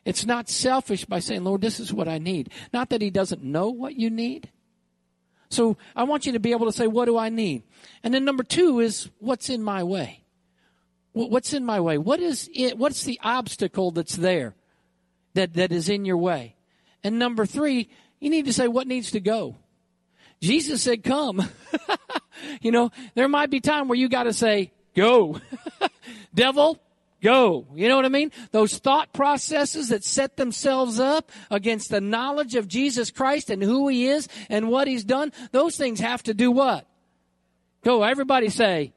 [0.06, 2.52] It's not selfish by saying, Lord, this is what I need.
[2.72, 4.50] Not that He doesn't know what you need.
[5.50, 7.64] So I want you to be able to say, what do I need?
[8.04, 10.24] And then number two is, what's in my way?
[11.14, 11.98] What's in my way?
[11.98, 12.78] What is it?
[12.78, 14.56] What's the obstacle that's there
[15.34, 16.56] that, that is in your way?
[17.04, 19.56] And number three, you need to say, what needs to go?
[20.40, 21.50] Jesus said, come.
[22.62, 25.40] you know, there might be time where you got to say, go.
[26.34, 26.80] Devil,
[27.22, 27.68] go.
[27.74, 28.32] You know what I mean?
[28.52, 33.88] Those thought processes that set themselves up against the knowledge of Jesus Christ and who
[33.88, 36.88] he is and what he's done, those things have to do what?
[37.84, 38.04] Go.
[38.04, 38.94] Everybody say,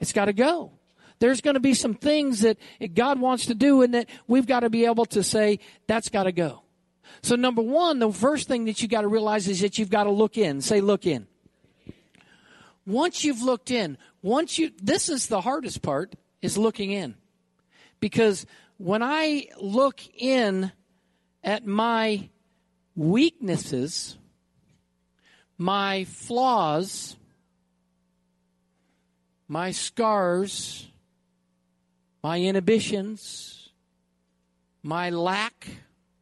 [0.00, 0.72] it's got to go.
[1.18, 2.58] There's going to be some things that
[2.94, 6.24] God wants to do and that we've got to be able to say, that's got
[6.24, 6.62] to go.
[7.22, 10.04] So number one, the first thing that you got to realize is that you've got
[10.04, 10.60] to look in.
[10.60, 11.26] Say, look in.
[12.84, 17.14] Once you've looked in, once you, this is the hardest part, is looking in.
[18.06, 20.70] Because when I look in
[21.42, 22.28] at my
[22.94, 24.16] weaknesses,
[25.58, 27.16] my flaws,
[29.48, 30.86] my scars,
[32.22, 33.70] my inhibitions,
[34.84, 35.66] my lack,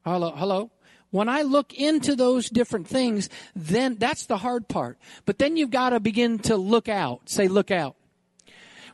[0.06, 0.70] hello, hello,
[1.10, 4.96] when I look into those different things, then that's the hard part.
[5.26, 7.28] But then you've got to begin to look out.
[7.28, 7.94] Say, look out.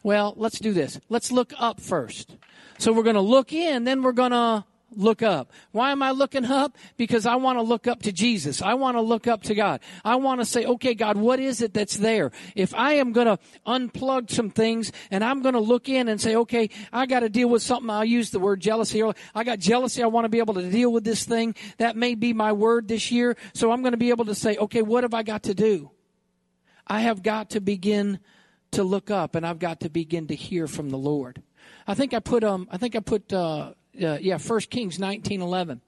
[0.02, 0.98] Well, let's do this.
[1.08, 2.36] Let's look up first.
[2.78, 4.64] So we're going to look in, then we're going to
[4.96, 5.52] look up.
[5.72, 6.76] Why am I looking up?
[6.96, 8.62] Because I want to look up to Jesus.
[8.62, 9.80] I want to look up to God.
[10.04, 12.32] I want to say, okay, God, what is it that's there?
[12.54, 16.20] If I am going to unplug some things and I'm going to look in and
[16.20, 17.90] say, okay, I got to deal with something.
[17.90, 19.02] I'll use the word jealousy.
[19.02, 20.02] Oh, I got jealousy.
[20.02, 21.54] I want to be able to deal with this thing.
[21.78, 23.36] That may be my word this year.
[23.52, 25.90] So I'm going to be able to say, okay, what have I got to do?
[26.86, 28.18] I have got to begin
[28.72, 31.42] to look up and I've got to begin to hear from the Lord.
[31.86, 35.40] I think I put, um, I think I put, uh, uh, yeah, First Kings nineteen
[35.40, 35.80] eleven.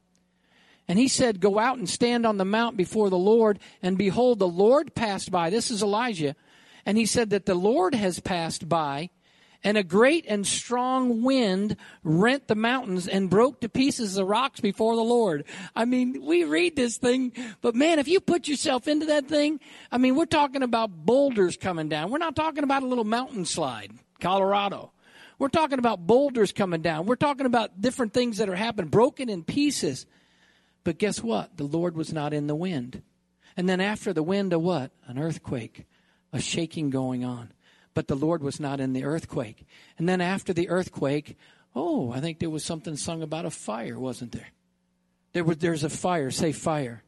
[0.89, 4.39] And he said, Go out and stand on the mount before the Lord, and behold,
[4.39, 5.49] the Lord passed by.
[5.49, 6.35] This is Elijah.
[6.85, 9.11] And he said that the Lord has passed by,
[9.65, 14.61] and a great and strong wind rent the mountains and broke to pieces the rocks
[14.61, 15.45] before the Lord.
[15.75, 19.61] I mean, we read this thing, but man, if you put yourself into that thing,
[19.91, 22.11] I mean, we're talking about boulders coming down.
[22.11, 24.93] We're not talking about a little mountain slide, Colorado.
[25.39, 27.07] We're talking about boulders coming down.
[27.07, 30.07] We're talking about different things that are happening, broken in pieces.
[30.85, 31.57] But guess what?
[31.57, 33.03] The Lord was not in the wind.
[33.57, 34.93] And then after the wind, a what?
[35.07, 35.87] An earthquake,
[36.33, 37.53] a shaking going on.
[37.95, 39.67] But the Lord was not in the earthquake.
[39.99, 41.37] And then after the earthquake,
[41.75, 44.49] oh, I think there was something sung about a fire, wasn't there?
[45.33, 47.03] There was there's a fire, say fire.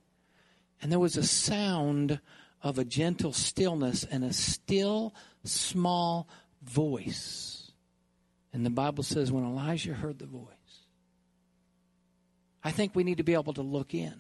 [0.83, 2.21] And there was a sound
[2.63, 6.29] of a gentle stillness and a still small
[6.63, 7.73] voice.
[8.53, 10.49] And the Bible says when Elijah heard the voice,
[12.63, 14.15] I think we need to be able to look in.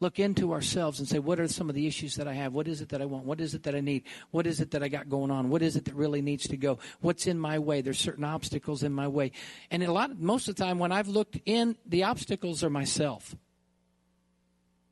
[0.00, 2.52] Look into ourselves and say, what are some of the issues that I have?
[2.52, 3.24] What is it that I want?
[3.24, 4.04] What is it that I need?
[4.32, 5.50] What is it that I got going on?
[5.50, 6.78] What is it that really needs to go?
[7.00, 7.80] What's in my way?
[7.80, 9.32] There's certain obstacles in my way.
[9.70, 13.34] And a lot, most of the time when I've looked in, the obstacles are myself.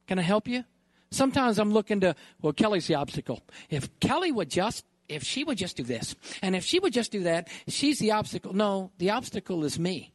[0.06, 0.64] Can I help you?
[1.10, 3.42] Sometimes I'm looking to, well, Kelly's the obstacle.
[3.68, 7.12] If Kelly would just if she would just do this, and if she would just
[7.12, 8.52] do that, she's the obstacle.
[8.52, 10.12] No, the obstacle is me.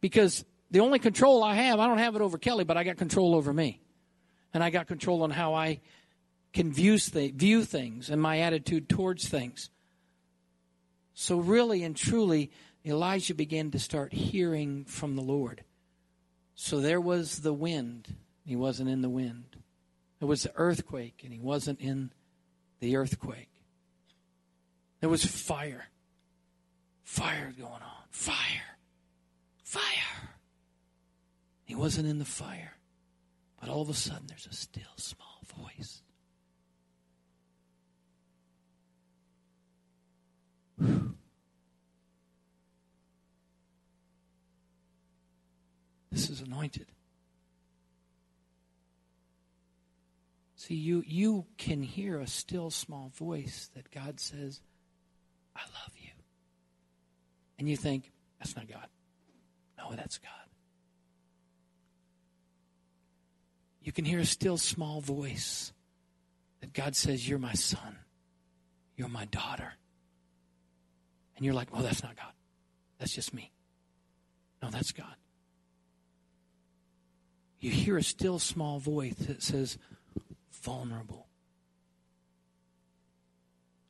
[0.00, 2.96] Because the only control I have, I don't have it over Kelly, but I got
[2.96, 3.80] control over me.
[4.52, 5.80] And I got control on how I
[6.52, 9.70] can view, view things and my attitude towards things.
[11.14, 12.50] So, really and truly,
[12.84, 15.64] Elijah began to start hearing from the Lord.
[16.54, 18.14] So, there was the wind.
[18.44, 19.56] He wasn't in the wind.
[20.18, 22.12] There was the earthquake, and he wasn't in
[22.80, 23.50] the earthquake.
[25.00, 25.88] There was fire.
[27.02, 28.04] Fire going on.
[28.10, 28.78] Fire.
[29.62, 30.35] Fire.
[31.66, 32.72] He wasn't in the fire.
[33.60, 36.02] But all of a sudden, there's a still small voice.
[46.12, 46.86] This is anointed.
[50.54, 54.62] See, you, you can hear a still small voice that God says,
[55.54, 56.10] I love you.
[57.58, 58.86] And you think, that's not God.
[59.76, 60.45] No, that's God.
[63.86, 65.72] You can hear a still small voice
[66.60, 67.96] that God says, You're my son.
[68.96, 69.74] You're my daughter.
[71.36, 72.32] And you're like, Oh, that's not God.
[72.98, 73.52] That's just me.
[74.60, 75.14] No, that's God.
[77.60, 79.78] You hear a still small voice that says,
[80.64, 81.28] Vulnerable.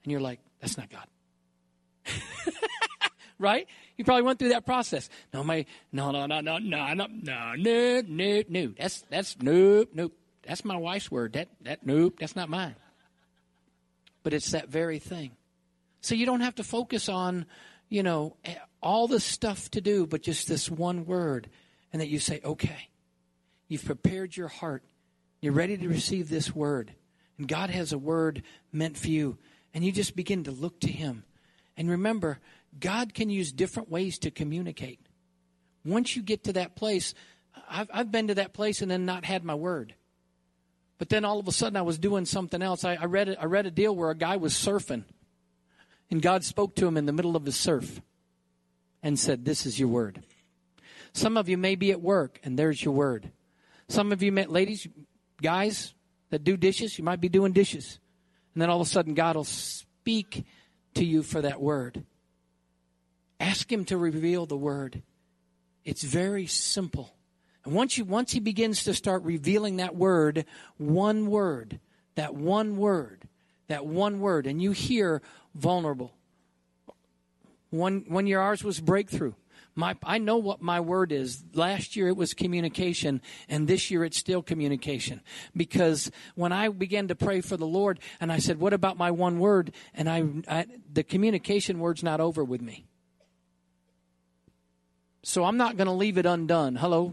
[0.05, 1.07] And you're like, That's not God.
[3.39, 3.67] right?
[3.97, 5.09] You probably went through that process.
[5.33, 8.75] No, my, no, no, no, no, no, no, no, no, no, no.
[8.79, 10.13] That's that's nope, nope.
[10.47, 11.35] That's my wife's word.
[11.35, 12.17] That that nope.
[12.21, 12.77] That's not mine.
[14.23, 15.33] But it's that very thing.
[16.01, 17.47] So you don't have to focus on,
[17.89, 21.49] you know, eh, all the stuff to do, but just this one word,
[21.93, 22.89] and that you say, okay,
[23.69, 24.83] you've prepared your heart.
[25.41, 26.93] You're ready to receive this word,
[27.39, 29.39] and God has a word meant for you,
[29.75, 31.25] and you just begin to look to Him.
[31.77, 32.39] And remember,
[32.79, 35.01] God can use different ways to communicate.
[35.85, 37.15] Once you get to that place,
[37.69, 39.95] I've, I've been to that place and then not had my word.
[40.99, 42.85] But then all of a sudden I was doing something else.
[42.85, 45.05] I, I, read, read a deal where a guy was surfing
[46.11, 48.01] and God spoke to him in the middle of his surf
[49.03, 50.23] and said, This is your word.
[51.13, 53.31] Some of you may be at work and there's your word.
[53.89, 54.87] Some of you, may, ladies,
[55.41, 55.95] guys
[56.31, 58.01] that do dishes, you might be doing dishes.
[58.55, 60.45] And then all of a sudden God will speak
[60.95, 62.05] to you for that word.
[63.39, 65.03] Ask him to reveal the word.
[65.85, 67.15] It's very simple.
[67.65, 70.47] And once you once he begins to start revealing that word,
[70.79, 71.81] one word,
[72.15, 73.29] that one word,
[73.69, 75.23] that one word, and you hear
[75.55, 76.15] vulnerable.
[77.71, 79.35] One year ours was breakthrough.
[79.75, 81.45] My, I know what my word is.
[81.53, 85.21] Last year it was communication, and this year it's still communication.
[85.55, 89.11] Because when I began to pray for the Lord, and I said, "What about my
[89.11, 92.87] one word?" and I, I the communication word's not over with me.
[95.27, 96.77] So I'm not going to leave it undone.
[96.77, 97.13] Hello?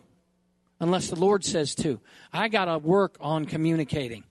[0.80, 2.00] Unless the Lord says to.
[2.32, 4.24] I got to work on communicating.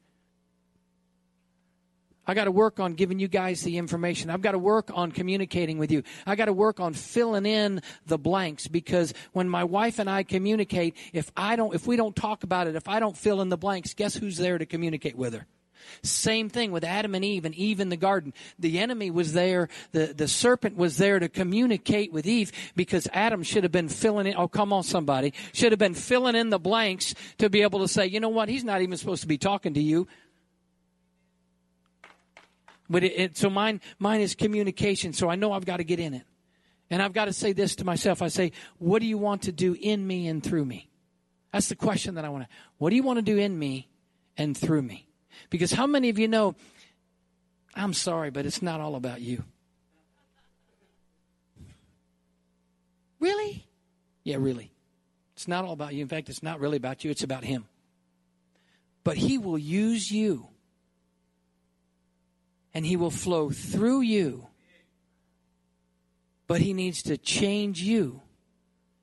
[2.25, 4.31] I got to work on giving you guys the information.
[4.31, 6.05] I've got to work on communicating with you.
[6.25, 10.23] I got to work on filling in the blanks because when my wife and I
[10.23, 13.49] communicate, if I don't, if we don't talk about it, if I don't fill in
[13.49, 15.45] the blanks, guess who's there to communicate with her?
[16.03, 18.33] Same thing with Adam and Eve and Eve in the garden.
[18.59, 23.42] The enemy was there, the, the serpent was there to communicate with Eve because Adam
[23.42, 26.59] should have been filling in, oh, come on, somebody, should have been filling in the
[26.59, 29.38] blanks to be able to say, you know what, he's not even supposed to be
[29.38, 30.07] talking to you.
[32.88, 35.99] But it, it, so mine, mine is communication, so I know I've got to get
[35.99, 36.25] in it.
[36.90, 38.21] And I've got to say this to myself.
[38.21, 40.90] I say, what do you want to do in me and through me?
[41.53, 42.51] That's the question that I want to.
[42.77, 43.88] What do you want to do in me
[44.37, 45.09] and through me?
[45.51, 46.55] Because how many of you know,
[47.75, 49.45] I'm sorry, but it's not all about you?
[53.21, 53.66] Really?
[54.25, 54.73] Yeah, really.
[55.35, 56.03] It's not all about you.
[56.03, 57.66] In fact, it's not really about you, it's about Him.
[59.05, 60.49] But He will use you,
[62.75, 64.47] and He will flow through you.
[66.47, 68.21] But He needs to change you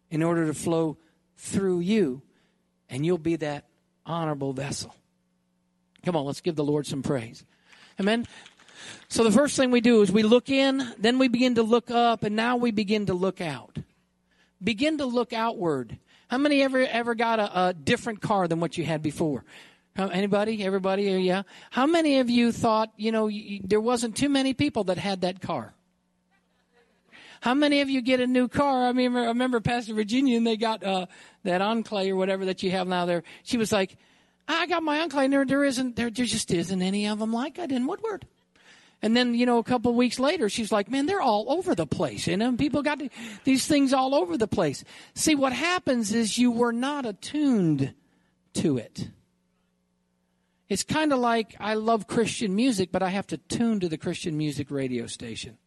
[0.10, 0.98] in order to flow
[1.38, 2.22] through you,
[2.89, 3.65] and you'll be that
[4.06, 4.96] honorable vessel.
[6.06, 7.44] Come on, let's give the Lord some praise.
[8.00, 8.26] Amen.
[9.10, 11.91] So the first thing we do is we look in, then we begin to look
[11.91, 13.78] up, and now we begin to look out.
[14.64, 15.97] Begin to look outward.
[16.30, 19.43] How many ever ever got a, a different car than what you had before?
[19.97, 20.64] Anybody?
[20.64, 21.04] Everybody?
[21.04, 21.43] Yeah.
[21.72, 25.22] How many of you thought you know you, there wasn't too many people that had
[25.22, 25.74] that car?
[27.41, 28.86] How many of you get a new car?
[28.86, 31.06] I mean, I remember Pastor Virginia and they got uh,
[31.43, 33.06] that Enclave or whatever that you have now.
[33.06, 33.95] There, she was like,
[34.50, 37.32] I got my Enclave, and there, there isn't, there, there just isn't any of them
[37.32, 38.26] like that in Woodward.
[39.02, 41.74] And then, you know, a couple of weeks later, she's like, man, they're all over
[41.74, 42.28] the place.
[42.28, 43.02] You know, people got
[43.45, 44.84] these things all over the place.
[45.14, 47.93] See, what happens is you were not attuned
[48.56, 49.10] to it.
[50.68, 53.97] It's kind of like I love Christian music, but I have to tune to the
[53.97, 55.58] Christian music radio station.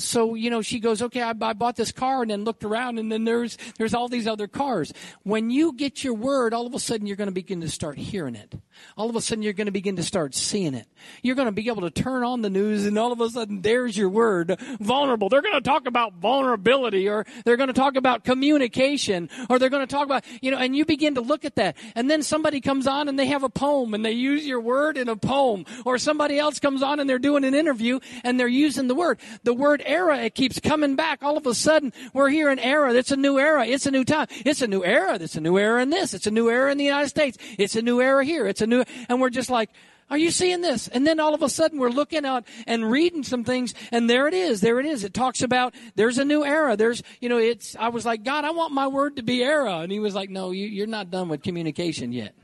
[0.00, 2.98] So you know, she goes, okay, I, I bought this car, and then looked around,
[2.98, 4.92] and then there's there's all these other cars.
[5.22, 7.98] When you get your word, all of a sudden you're going to begin to start
[7.98, 8.54] hearing it.
[8.96, 10.86] All of a sudden you're going to begin to start seeing it.
[11.22, 13.62] You're going to be able to turn on the news, and all of a sudden
[13.62, 15.28] there's your word, vulnerable.
[15.28, 19.68] They're going to talk about vulnerability, or they're going to talk about communication, or they're
[19.68, 22.22] going to talk about you know, and you begin to look at that, and then
[22.22, 25.16] somebody comes on and they have a poem, and they use your word in a
[25.16, 28.94] poem, or somebody else comes on and they're doing an interview and they're using the
[28.94, 29.20] word.
[29.44, 31.22] The word era, it keeps coming back.
[31.22, 32.94] All of a sudden, we're here in era.
[32.94, 33.66] It's a new era.
[33.66, 34.28] It's a new time.
[34.30, 35.18] It's a new era.
[35.20, 36.14] It's a new era in this.
[36.14, 37.36] It's a new era in the United States.
[37.58, 38.46] It's a new era here.
[38.46, 39.70] It's a new, and we're just like,
[40.10, 40.88] are you seeing this?
[40.88, 44.26] And then all of a sudden we're looking out and reading some things and there
[44.26, 44.60] it is.
[44.60, 45.04] There it is.
[45.04, 46.76] It talks about there's a new era.
[46.76, 49.78] There's, you know, it's, I was like, God, I want my word to be era.
[49.78, 52.34] And he was like, no, you, you're not done with communication yet.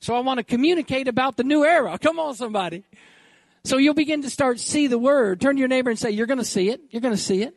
[0.00, 1.98] So I want to communicate about the new era.
[1.98, 2.84] Come on, somebody.
[3.64, 5.40] So you'll begin to start see the word.
[5.40, 6.82] Turn to your neighbor and say, you're going to see it.
[6.90, 7.56] You're going to see it.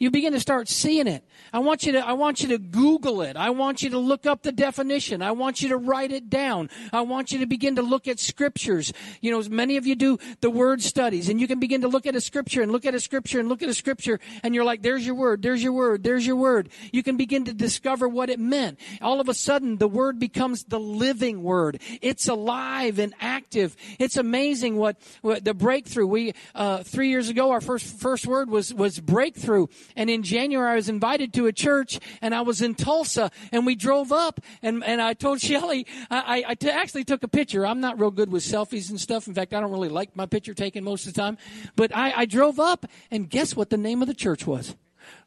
[0.00, 1.22] You begin to start seeing it.
[1.52, 3.36] I want you to, I want you to Google it.
[3.36, 5.20] I want you to look up the definition.
[5.20, 6.70] I want you to write it down.
[6.90, 8.94] I want you to begin to look at scriptures.
[9.20, 11.88] You know, as many of you do the word studies and you can begin to
[11.88, 14.54] look at a scripture and look at a scripture and look at a scripture and
[14.54, 16.70] you're like, there's your word, there's your word, there's your word.
[16.92, 18.80] You can begin to discover what it meant.
[19.02, 21.78] All of a sudden, the word becomes the living word.
[22.00, 23.39] It's alive and active.
[23.52, 26.06] It's amazing what, what the breakthrough.
[26.06, 29.66] We, uh, three years ago, our first, first word was, was breakthrough.
[29.96, 33.66] And in January, I was invited to a church and I was in Tulsa and
[33.66, 37.66] we drove up and, and I told Shelly, I, actually took a picture.
[37.66, 39.26] I'm not real good with selfies and stuff.
[39.26, 41.36] In fact, I don't really like my picture taken most of the time.
[41.76, 44.76] But I, I drove up and guess what the name of the church was?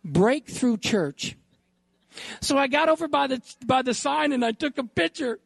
[0.06, 1.36] Breakthrough Church.
[2.42, 5.40] So I got over by the, by the sign and I took a picture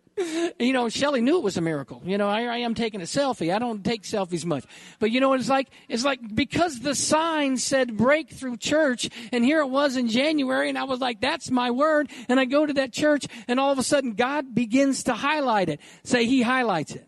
[0.59, 2.01] you know, Shelly knew it was a miracle.
[2.03, 3.53] You know, I, I, am taking a selfie.
[3.53, 4.65] I don't take selfies much.
[4.99, 5.69] But you know it's like?
[5.87, 10.77] It's like because the sign said breakthrough church and here it was in January and
[10.77, 12.09] I was like, that's my word.
[12.29, 15.69] And I go to that church and all of a sudden God begins to highlight
[15.69, 15.79] it.
[16.03, 17.07] Say he highlights it.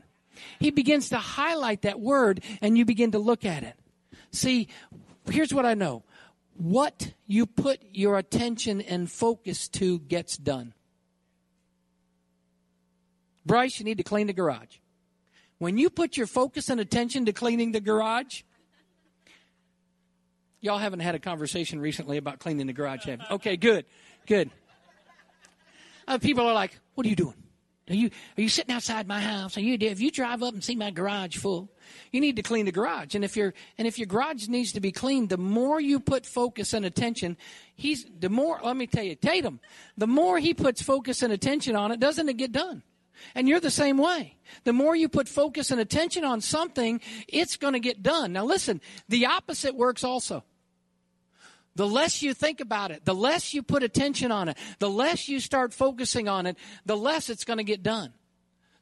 [0.59, 3.75] He begins to highlight that word and you begin to look at it.
[4.31, 4.67] See,
[5.29, 6.03] here's what I know.
[6.53, 10.73] What you put your attention and focus to gets done.
[13.49, 14.77] Bryce, you need to clean the garage.
[15.57, 18.43] When you put your focus and attention to cleaning the garage,
[20.61, 23.25] y'all haven't had a conversation recently about cleaning the garage, have you?
[23.31, 23.85] Okay, good,
[24.27, 24.51] good.
[26.07, 27.33] Uh, people are like, "What are you doing?
[27.89, 29.57] Are you are you sitting outside my house?
[29.57, 31.71] Are you if you drive up and see my garage full,
[32.11, 33.15] you need to clean the garage.
[33.15, 36.27] And if your and if your garage needs to be cleaned, the more you put
[36.27, 37.35] focus and attention,
[37.75, 38.59] he's the more.
[38.63, 39.59] Let me tell you, Tatum,
[39.97, 42.83] the more he puts focus and attention on it, doesn't it get done?
[43.35, 44.35] And you're the same way.
[44.63, 48.33] The more you put focus and attention on something, it's going to get done.
[48.33, 50.43] Now listen, the opposite works also.
[51.75, 55.29] The less you think about it, the less you put attention on it, the less
[55.29, 58.13] you start focusing on it, the less it's going to get done.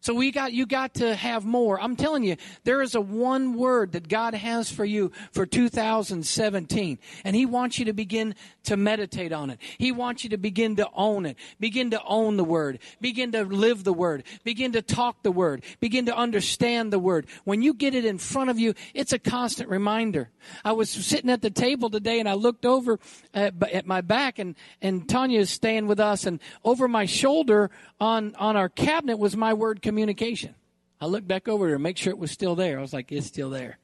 [0.08, 1.82] So we got you got to have more.
[1.82, 6.98] I'm telling you, there is a one word that God has for you for 2017,
[7.26, 8.34] and He wants you to begin
[8.64, 9.60] to meditate on it.
[9.78, 11.36] He wants you to begin to own it.
[11.60, 12.80] Begin to own the word.
[13.02, 14.24] Begin to live the word.
[14.46, 15.64] Begin to talk the word.
[15.82, 17.28] Begin to understand the word.
[17.44, 20.30] When you get it in front of you, it's a constant reminder.
[20.64, 23.00] I was sitting at the table today and I looked over
[23.34, 27.72] at, at my back and, and Tanya is staying with us and over my shoulder
[28.00, 30.54] on, on our cabinet was my word communication.
[31.02, 32.78] I looked back over to make sure it was still there.
[32.78, 33.80] I was like, it's still there.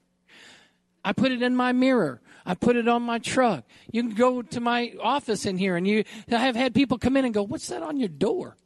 [1.04, 2.22] I put it in my mirror.
[2.46, 3.64] I put it on my truck.
[3.92, 7.18] You can go to my office in here and you, I have had people come
[7.18, 8.58] in and go, what's that on your door?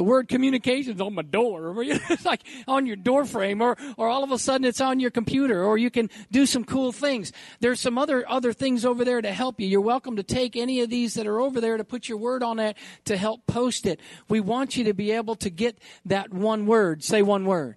[0.00, 1.74] The word communications on my door.
[1.84, 5.10] It's like on your door frame or, or all of a sudden it's on your
[5.10, 7.32] computer or you can do some cool things.
[7.60, 9.68] There's some other, other things over there to help you.
[9.68, 12.42] You're welcome to take any of these that are over there to put your word
[12.42, 14.00] on it to help post it.
[14.26, 15.76] We want you to be able to get
[16.06, 17.04] that one word.
[17.04, 17.76] Say one word.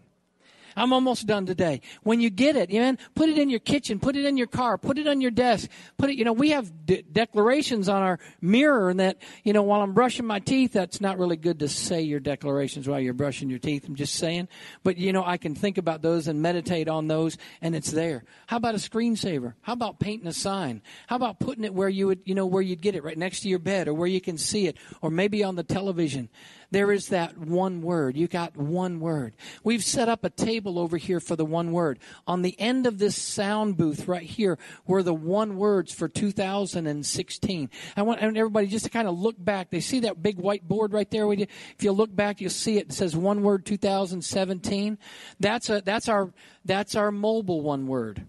[0.75, 1.81] I'm almost done today.
[2.03, 4.47] When you get it, you man, put it in your kitchen, put it in your
[4.47, 8.01] car, put it on your desk, put it, you know, we have de- declarations on
[8.01, 11.59] our mirror and that, you know, while I'm brushing my teeth, that's not really good
[11.59, 13.87] to say your declarations while you're brushing your teeth.
[13.87, 14.47] I'm just saying.
[14.83, 18.23] But, you know, I can think about those and meditate on those and it's there.
[18.47, 19.53] How about a screensaver?
[19.61, 20.81] How about painting a sign?
[21.07, 23.41] How about putting it where you would, you know, where you'd get it right next
[23.41, 26.29] to your bed or where you can see it or maybe on the television?
[26.73, 28.17] There is that one word.
[28.17, 29.35] You got one word.
[29.63, 31.99] We've set up a table over here for the one word.
[32.25, 34.57] On the end of this sound booth right here
[34.87, 37.69] were the one words for 2016.
[37.95, 39.69] I want everybody just to kind of look back.
[39.69, 41.31] They see that big white board right there.
[41.31, 42.87] If you look back, you'll see it.
[42.87, 44.97] It says one word 2017.
[45.39, 46.33] That's a, that's our,
[46.65, 48.25] that's our mobile one word.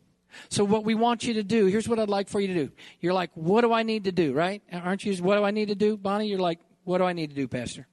[0.50, 2.72] So what we want you to do, here's what I'd like for you to do.
[3.00, 4.60] You're like, what do I need to do, right?
[4.70, 5.16] Aren't you?
[5.24, 6.26] What do I need to do, Bonnie?
[6.26, 7.86] You're like, what do I need to do, Pastor?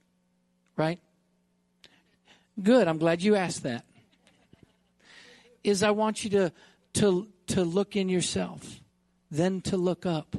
[0.75, 0.99] Right?
[2.61, 2.87] Good.
[2.87, 3.85] I'm glad you asked that.
[5.63, 6.51] Is I want you to
[6.93, 8.81] to to look in yourself,
[9.29, 10.35] then to look up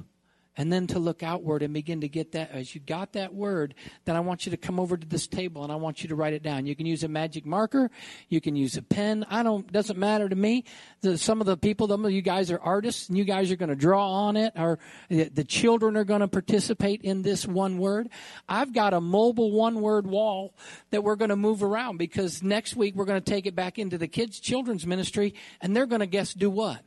[0.57, 3.75] and then to look outward and begin to get that as you got that word
[4.05, 6.15] then i want you to come over to this table and i want you to
[6.15, 6.67] write it down.
[6.67, 7.91] You can use a magic marker.
[8.29, 9.27] You can use a pen.
[9.29, 10.65] I don't doesn't matter to me.
[11.01, 13.57] The, some of the people some of you guys are artists and you guys are
[13.57, 14.79] going to draw on it or
[15.09, 18.09] the, the children are going to participate in this one word.
[18.49, 20.55] I've got a mobile one word wall
[20.91, 23.79] that we're going to move around because next week we're going to take it back
[23.79, 26.83] into the kids children's ministry and they're going to guess do what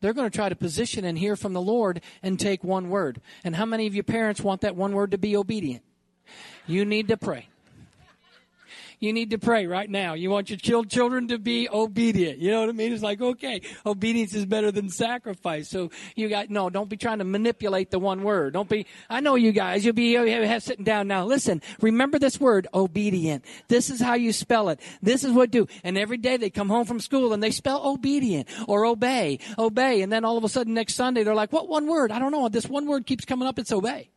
[0.00, 3.20] they're going to try to position and hear from the Lord and take one word.
[3.44, 5.82] And how many of you parents want that one word to be obedient?
[6.66, 7.48] You need to pray.
[8.98, 10.14] You need to pray right now.
[10.14, 12.38] You want your children to be obedient.
[12.38, 12.92] You know what I mean?
[12.92, 15.68] It's like, okay, obedience is better than sacrifice.
[15.68, 18.54] So you got, no, don't be trying to manipulate the one word.
[18.54, 21.26] Don't be, I know you guys, you'll be you'll sitting down now.
[21.26, 23.44] Listen, remember this word, obedient.
[23.68, 24.80] This is how you spell it.
[25.02, 25.66] This is what do.
[25.84, 30.02] And every day they come home from school and they spell obedient or obey, obey.
[30.02, 32.10] And then all of a sudden next Sunday they're like, what one word?
[32.10, 32.48] I don't know.
[32.48, 33.58] This one word keeps coming up.
[33.58, 34.10] It's obey.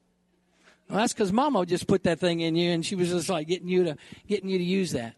[0.90, 3.48] Well, that's because Mama just put that thing in you, and she was just like
[3.48, 5.16] getting you to getting you to use that.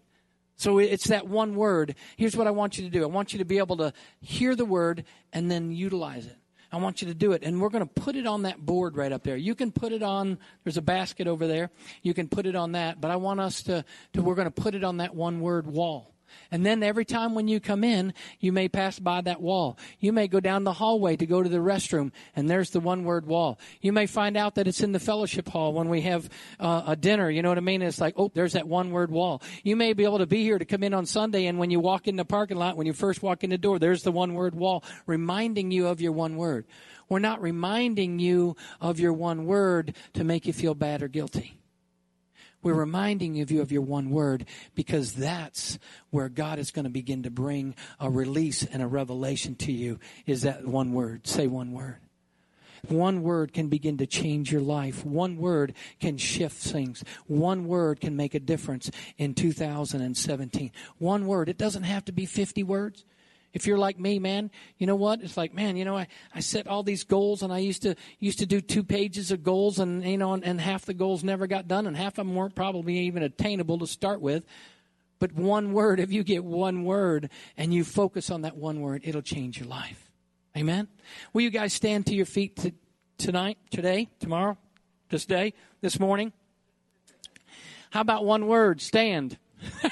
[0.58, 1.96] So it's that one word.
[2.18, 3.02] Here's what I want you to do.
[3.02, 6.38] I want you to be able to hear the word and then utilize it.
[6.72, 7.42] I want you to do it.
[7.44, 9.36] And we're going to put it on that board right up there.
[9.36, 11.72] You can put it on, there's a basket over there.
[12.04, 13.02] You can put it on that.
[13.02, 15.66] But I want us to, to we're going to put it on that one word
[15.66, 16.11] wall.
[16.52, 19.78] And then every time when you come in, you may pass by that wall.
[20.00, 23.04] You may go down the hallway to go to the restroom, and there's the one
[23.04, 23.60] word wall.
[23.82, 26.30] You may find out that it's in the fellowship hall when we have
[26.60, 27.30] uh, a dinner.
[27.30, 27.82] You know what I mean?
[27.82, 29.42] It's like, oh, there's that one word wall.
[29.64, 31.80] You may be able to be here to come in on Sunday, and when you
[31.80, 34.34] walk in the parking lot, when you first walk in the door, there's the one
[34.34, 36.66] word wall reminding you of your one word.
[37.10, 41.61] We're not reminding you of your one word to make you feel bad or guilty.
[42.64, 44.46] We're reminding you of your one word
[44.76, 45.80] because that's
[46.12, 50.00] where God is going to begin to bring a release and a revelation to you
[50.26, 51.26] is that one word.
[51.28, 51.98] Say one word.
[52.88, 55.06] One word can begin to change your life.
[55.06, 57.04] One word can shift things.
[57.28, 60.72] One word can make a difference in 2017.
[60.98, 61.50] One word.
[61.50, 63.06] It doesn't have to be 50 words.
[63.54, 65.22] If you're like me, man, you know what?
[65.22, 67.96] It's like, man, you know, I, I set all these goals and I used to
[68.20, 71.24] used to do two pages of goals and you know and, and half the goals
[71.24, 74.46] never got done and half of them weren't probably even attainable to start with.
[75.20, 79.02] But one word, if you get one word and you focus on that one word,
[79.04, 80.12] it'll change your life.
[80.58, 80.88] Amen.
[81.32, 82.74] Will you guys stand to your feet to,
[83.18, 84.58] tonight, today, tomorrow,
[85.10, 86.34] this day, this morning?
[87.92, 88.82] How about one word?
[88.82, 89.38] Stand.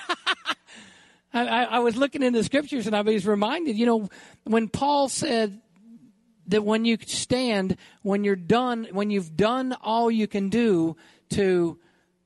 [1.32, 4.10] I, I, was looking in the scriptures and I was reminded, you know,
[4.46, 5.62] when Paul said
[6.48, 10.98] that when you stand, when you're done, when you've done all you can do
[11.32, 11.80] to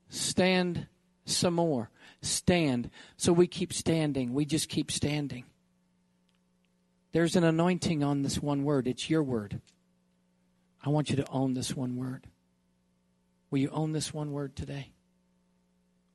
[0.09, 0.87] stand
[1.25, 1.89] some more.
[2.21, 2.89] Stand.
[3.17, 4.33] So we keep standing.
[4.33, 5.43] We just keep standing.
[7.11, 8.87] There's an anointing on this one word.
[8.87, 9.59] It's your word.
[10.83, 12.27] I want you to own this one word.
[13.51, 14.92] Will you own this one word today?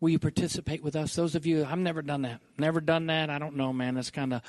[0.01, 1.15] Will you participate with us?
[1.15, 2.41] Those of you, I've never done that.
[2.57, 3.31] Never done that.
[3.31, 3.95] I don't know, man.
[3.95, 4.43] That's kind of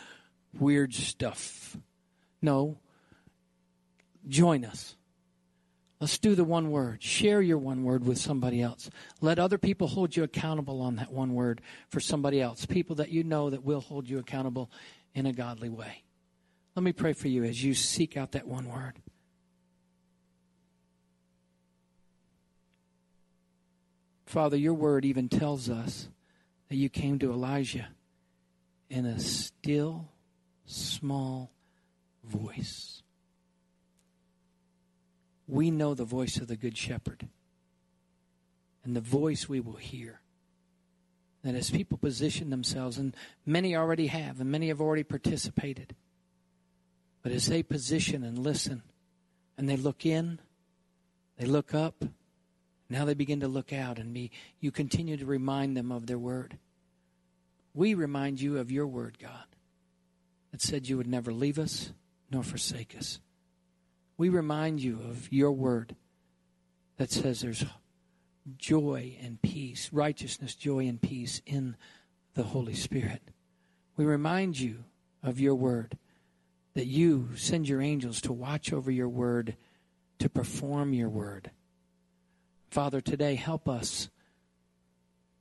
[0.57, 1.75] weird stuff.
[2.41, 2.77] No.
[4.27, 4.95] Join us.
[5.99, 7.03] Let's do the one word.
[7.03, 8.89] Share your one word with somebody else.
[9.19, 12.65] Let other people hold you accountable on that one word for somebody else.
[12.65, 14.71] People that you know that will hold you accountable
[15.13, 16.03] in a godly way.
[16.75, 18.93] Let me pray for you as you seek out that one word.
[24.29, 26.07] Father, your word even tells us
[26.69, 27.87] that you came to Elijah
[28.87, 30.07] in a still,
[30.67, 31.49] small
[32.23, 33.01] voice.
[35.47, 37.27] We know the voice of the Good Shepherd
[38.83, 40.21] and the voice we will hear.
[41.41, 43.15] That as people position themselves, and
[43.47, 45.95] many already have, and many have already participated,
[47.23, 48.83] but as they position and listen,
[49.57, 50.39] and they look in,
[51.37, 52.03] they look up,
[52.89, 56.17] now they begin to look out and be, you continue to remind them of their
[56.17, 56.57] word.
[57.73, 59.45] We remind you of your word, God,
[60.51, 61.91] that said you would never leave us
[62.31, 63.19] nor forsake us.
[64.17, 65.95] We remind you of your word
[66.97, 67.63] that says there's
[68.57, 71.77] joy and peace, righteousness, joy, and peace in
[72.33, 73.21] the Holy Spirit.
[73.95, 74.83] We remind you
[75.23, 75.97] of your word
[76.73, 79.55] that you send your angels to watch over your word,
[80.19, 81.51] to perform your word.
[82.69, 84.09] Father, today help us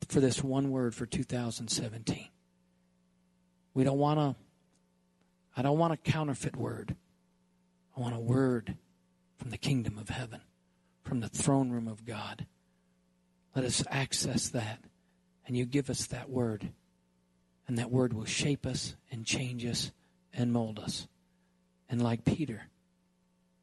[0.08, 2.28] for this one word for 2017.
[3.74, 4.36] We don't want to
[5.56, 6.94] I don't want a counterfeit word.
[7.96, 8.76] I want a word
[9.38, 10.40] from the kingdom of heaven,
[11.02, 12.46] from the throne room of God.
[13.56, 14.78] Let us access that,
[15.46, 16.70] and you give us that word.
[17.66, 19.90] And that word will shape us and change us
[20.32, 21.08] and mold us.
[21.90, 22.68] And like Peter,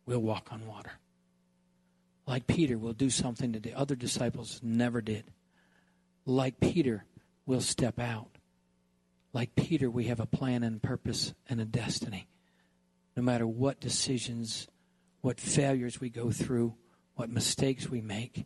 [0.06, 0.92] we'll walk on water.
[2.28, 5.26] Like Peter, we'll do something that the other disciples never did.
[6.26, 7.06] Like Peter,
[7.46, 8.30] we'll step out.
[9.32, 12.28] Like Peter, we have a plan and purpose and a destiny.
[13.16, 14.68] No matter what decisions,
[15.22, 16.76] what failures we go through,
[17.16, 18.46] what mistakes we make,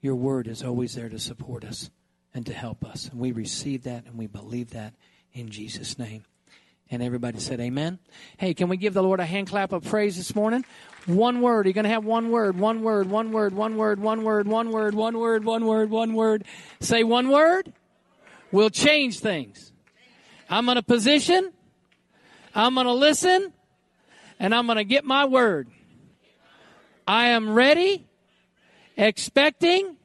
[0.00, 1.90] your word is always there to support us
[2.34, 3.08] and to help us.
[3.08, 4.94] And we receive that and we believe that
[5.32, 6.24] in Jesus' name.
[6.92, 7.98] And everybody said, Amen.
[8.36, 10.62] Hey, can we give the Lord a hand clap of praise this morning?
[11.06, 11.64] One word.
[11.64, 14.70] You're going to have one word, one word, one word, one word, one word, one
[14.70, 16.44] word, one word, one word, one word.
[16.80, 17.72] Say one word.
[18.50, 19.72] We'll change things.
[20.50, 21.52] I'm going to position.
[22.54, 23.54] I'm going to listen.
[24.38, 25.70] And I'm going to get my word.
[27.06, 28.06] I am ready,
[28.98, 29.96] expecting,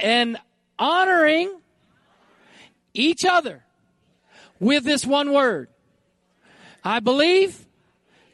[0.00, 0.36] and
[0.80, 1.60] honoring
[2.92, 3.63] each other
[4.64, 5.68] with this one word.
[6.82, 7.66] I believe,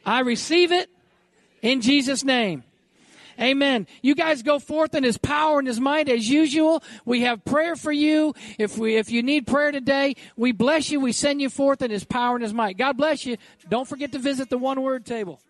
[0.05, 0.89] I receive it
[1.61, 2.63] in Jesus' name.
[3.39, 3.87] Amen.
[4.01, 6.83] You guys go forth in his power and his might as usual.
[7.05, 8.33] We have prayer for you.
[8.57, 10.99] If we if you need prayer today, we bless you.
[10.99, 12.77] We send you forth in his power and his might.
[12.77, 13.37] God bless you.
[13.69, 15.41] Don't forget to visit the one word table.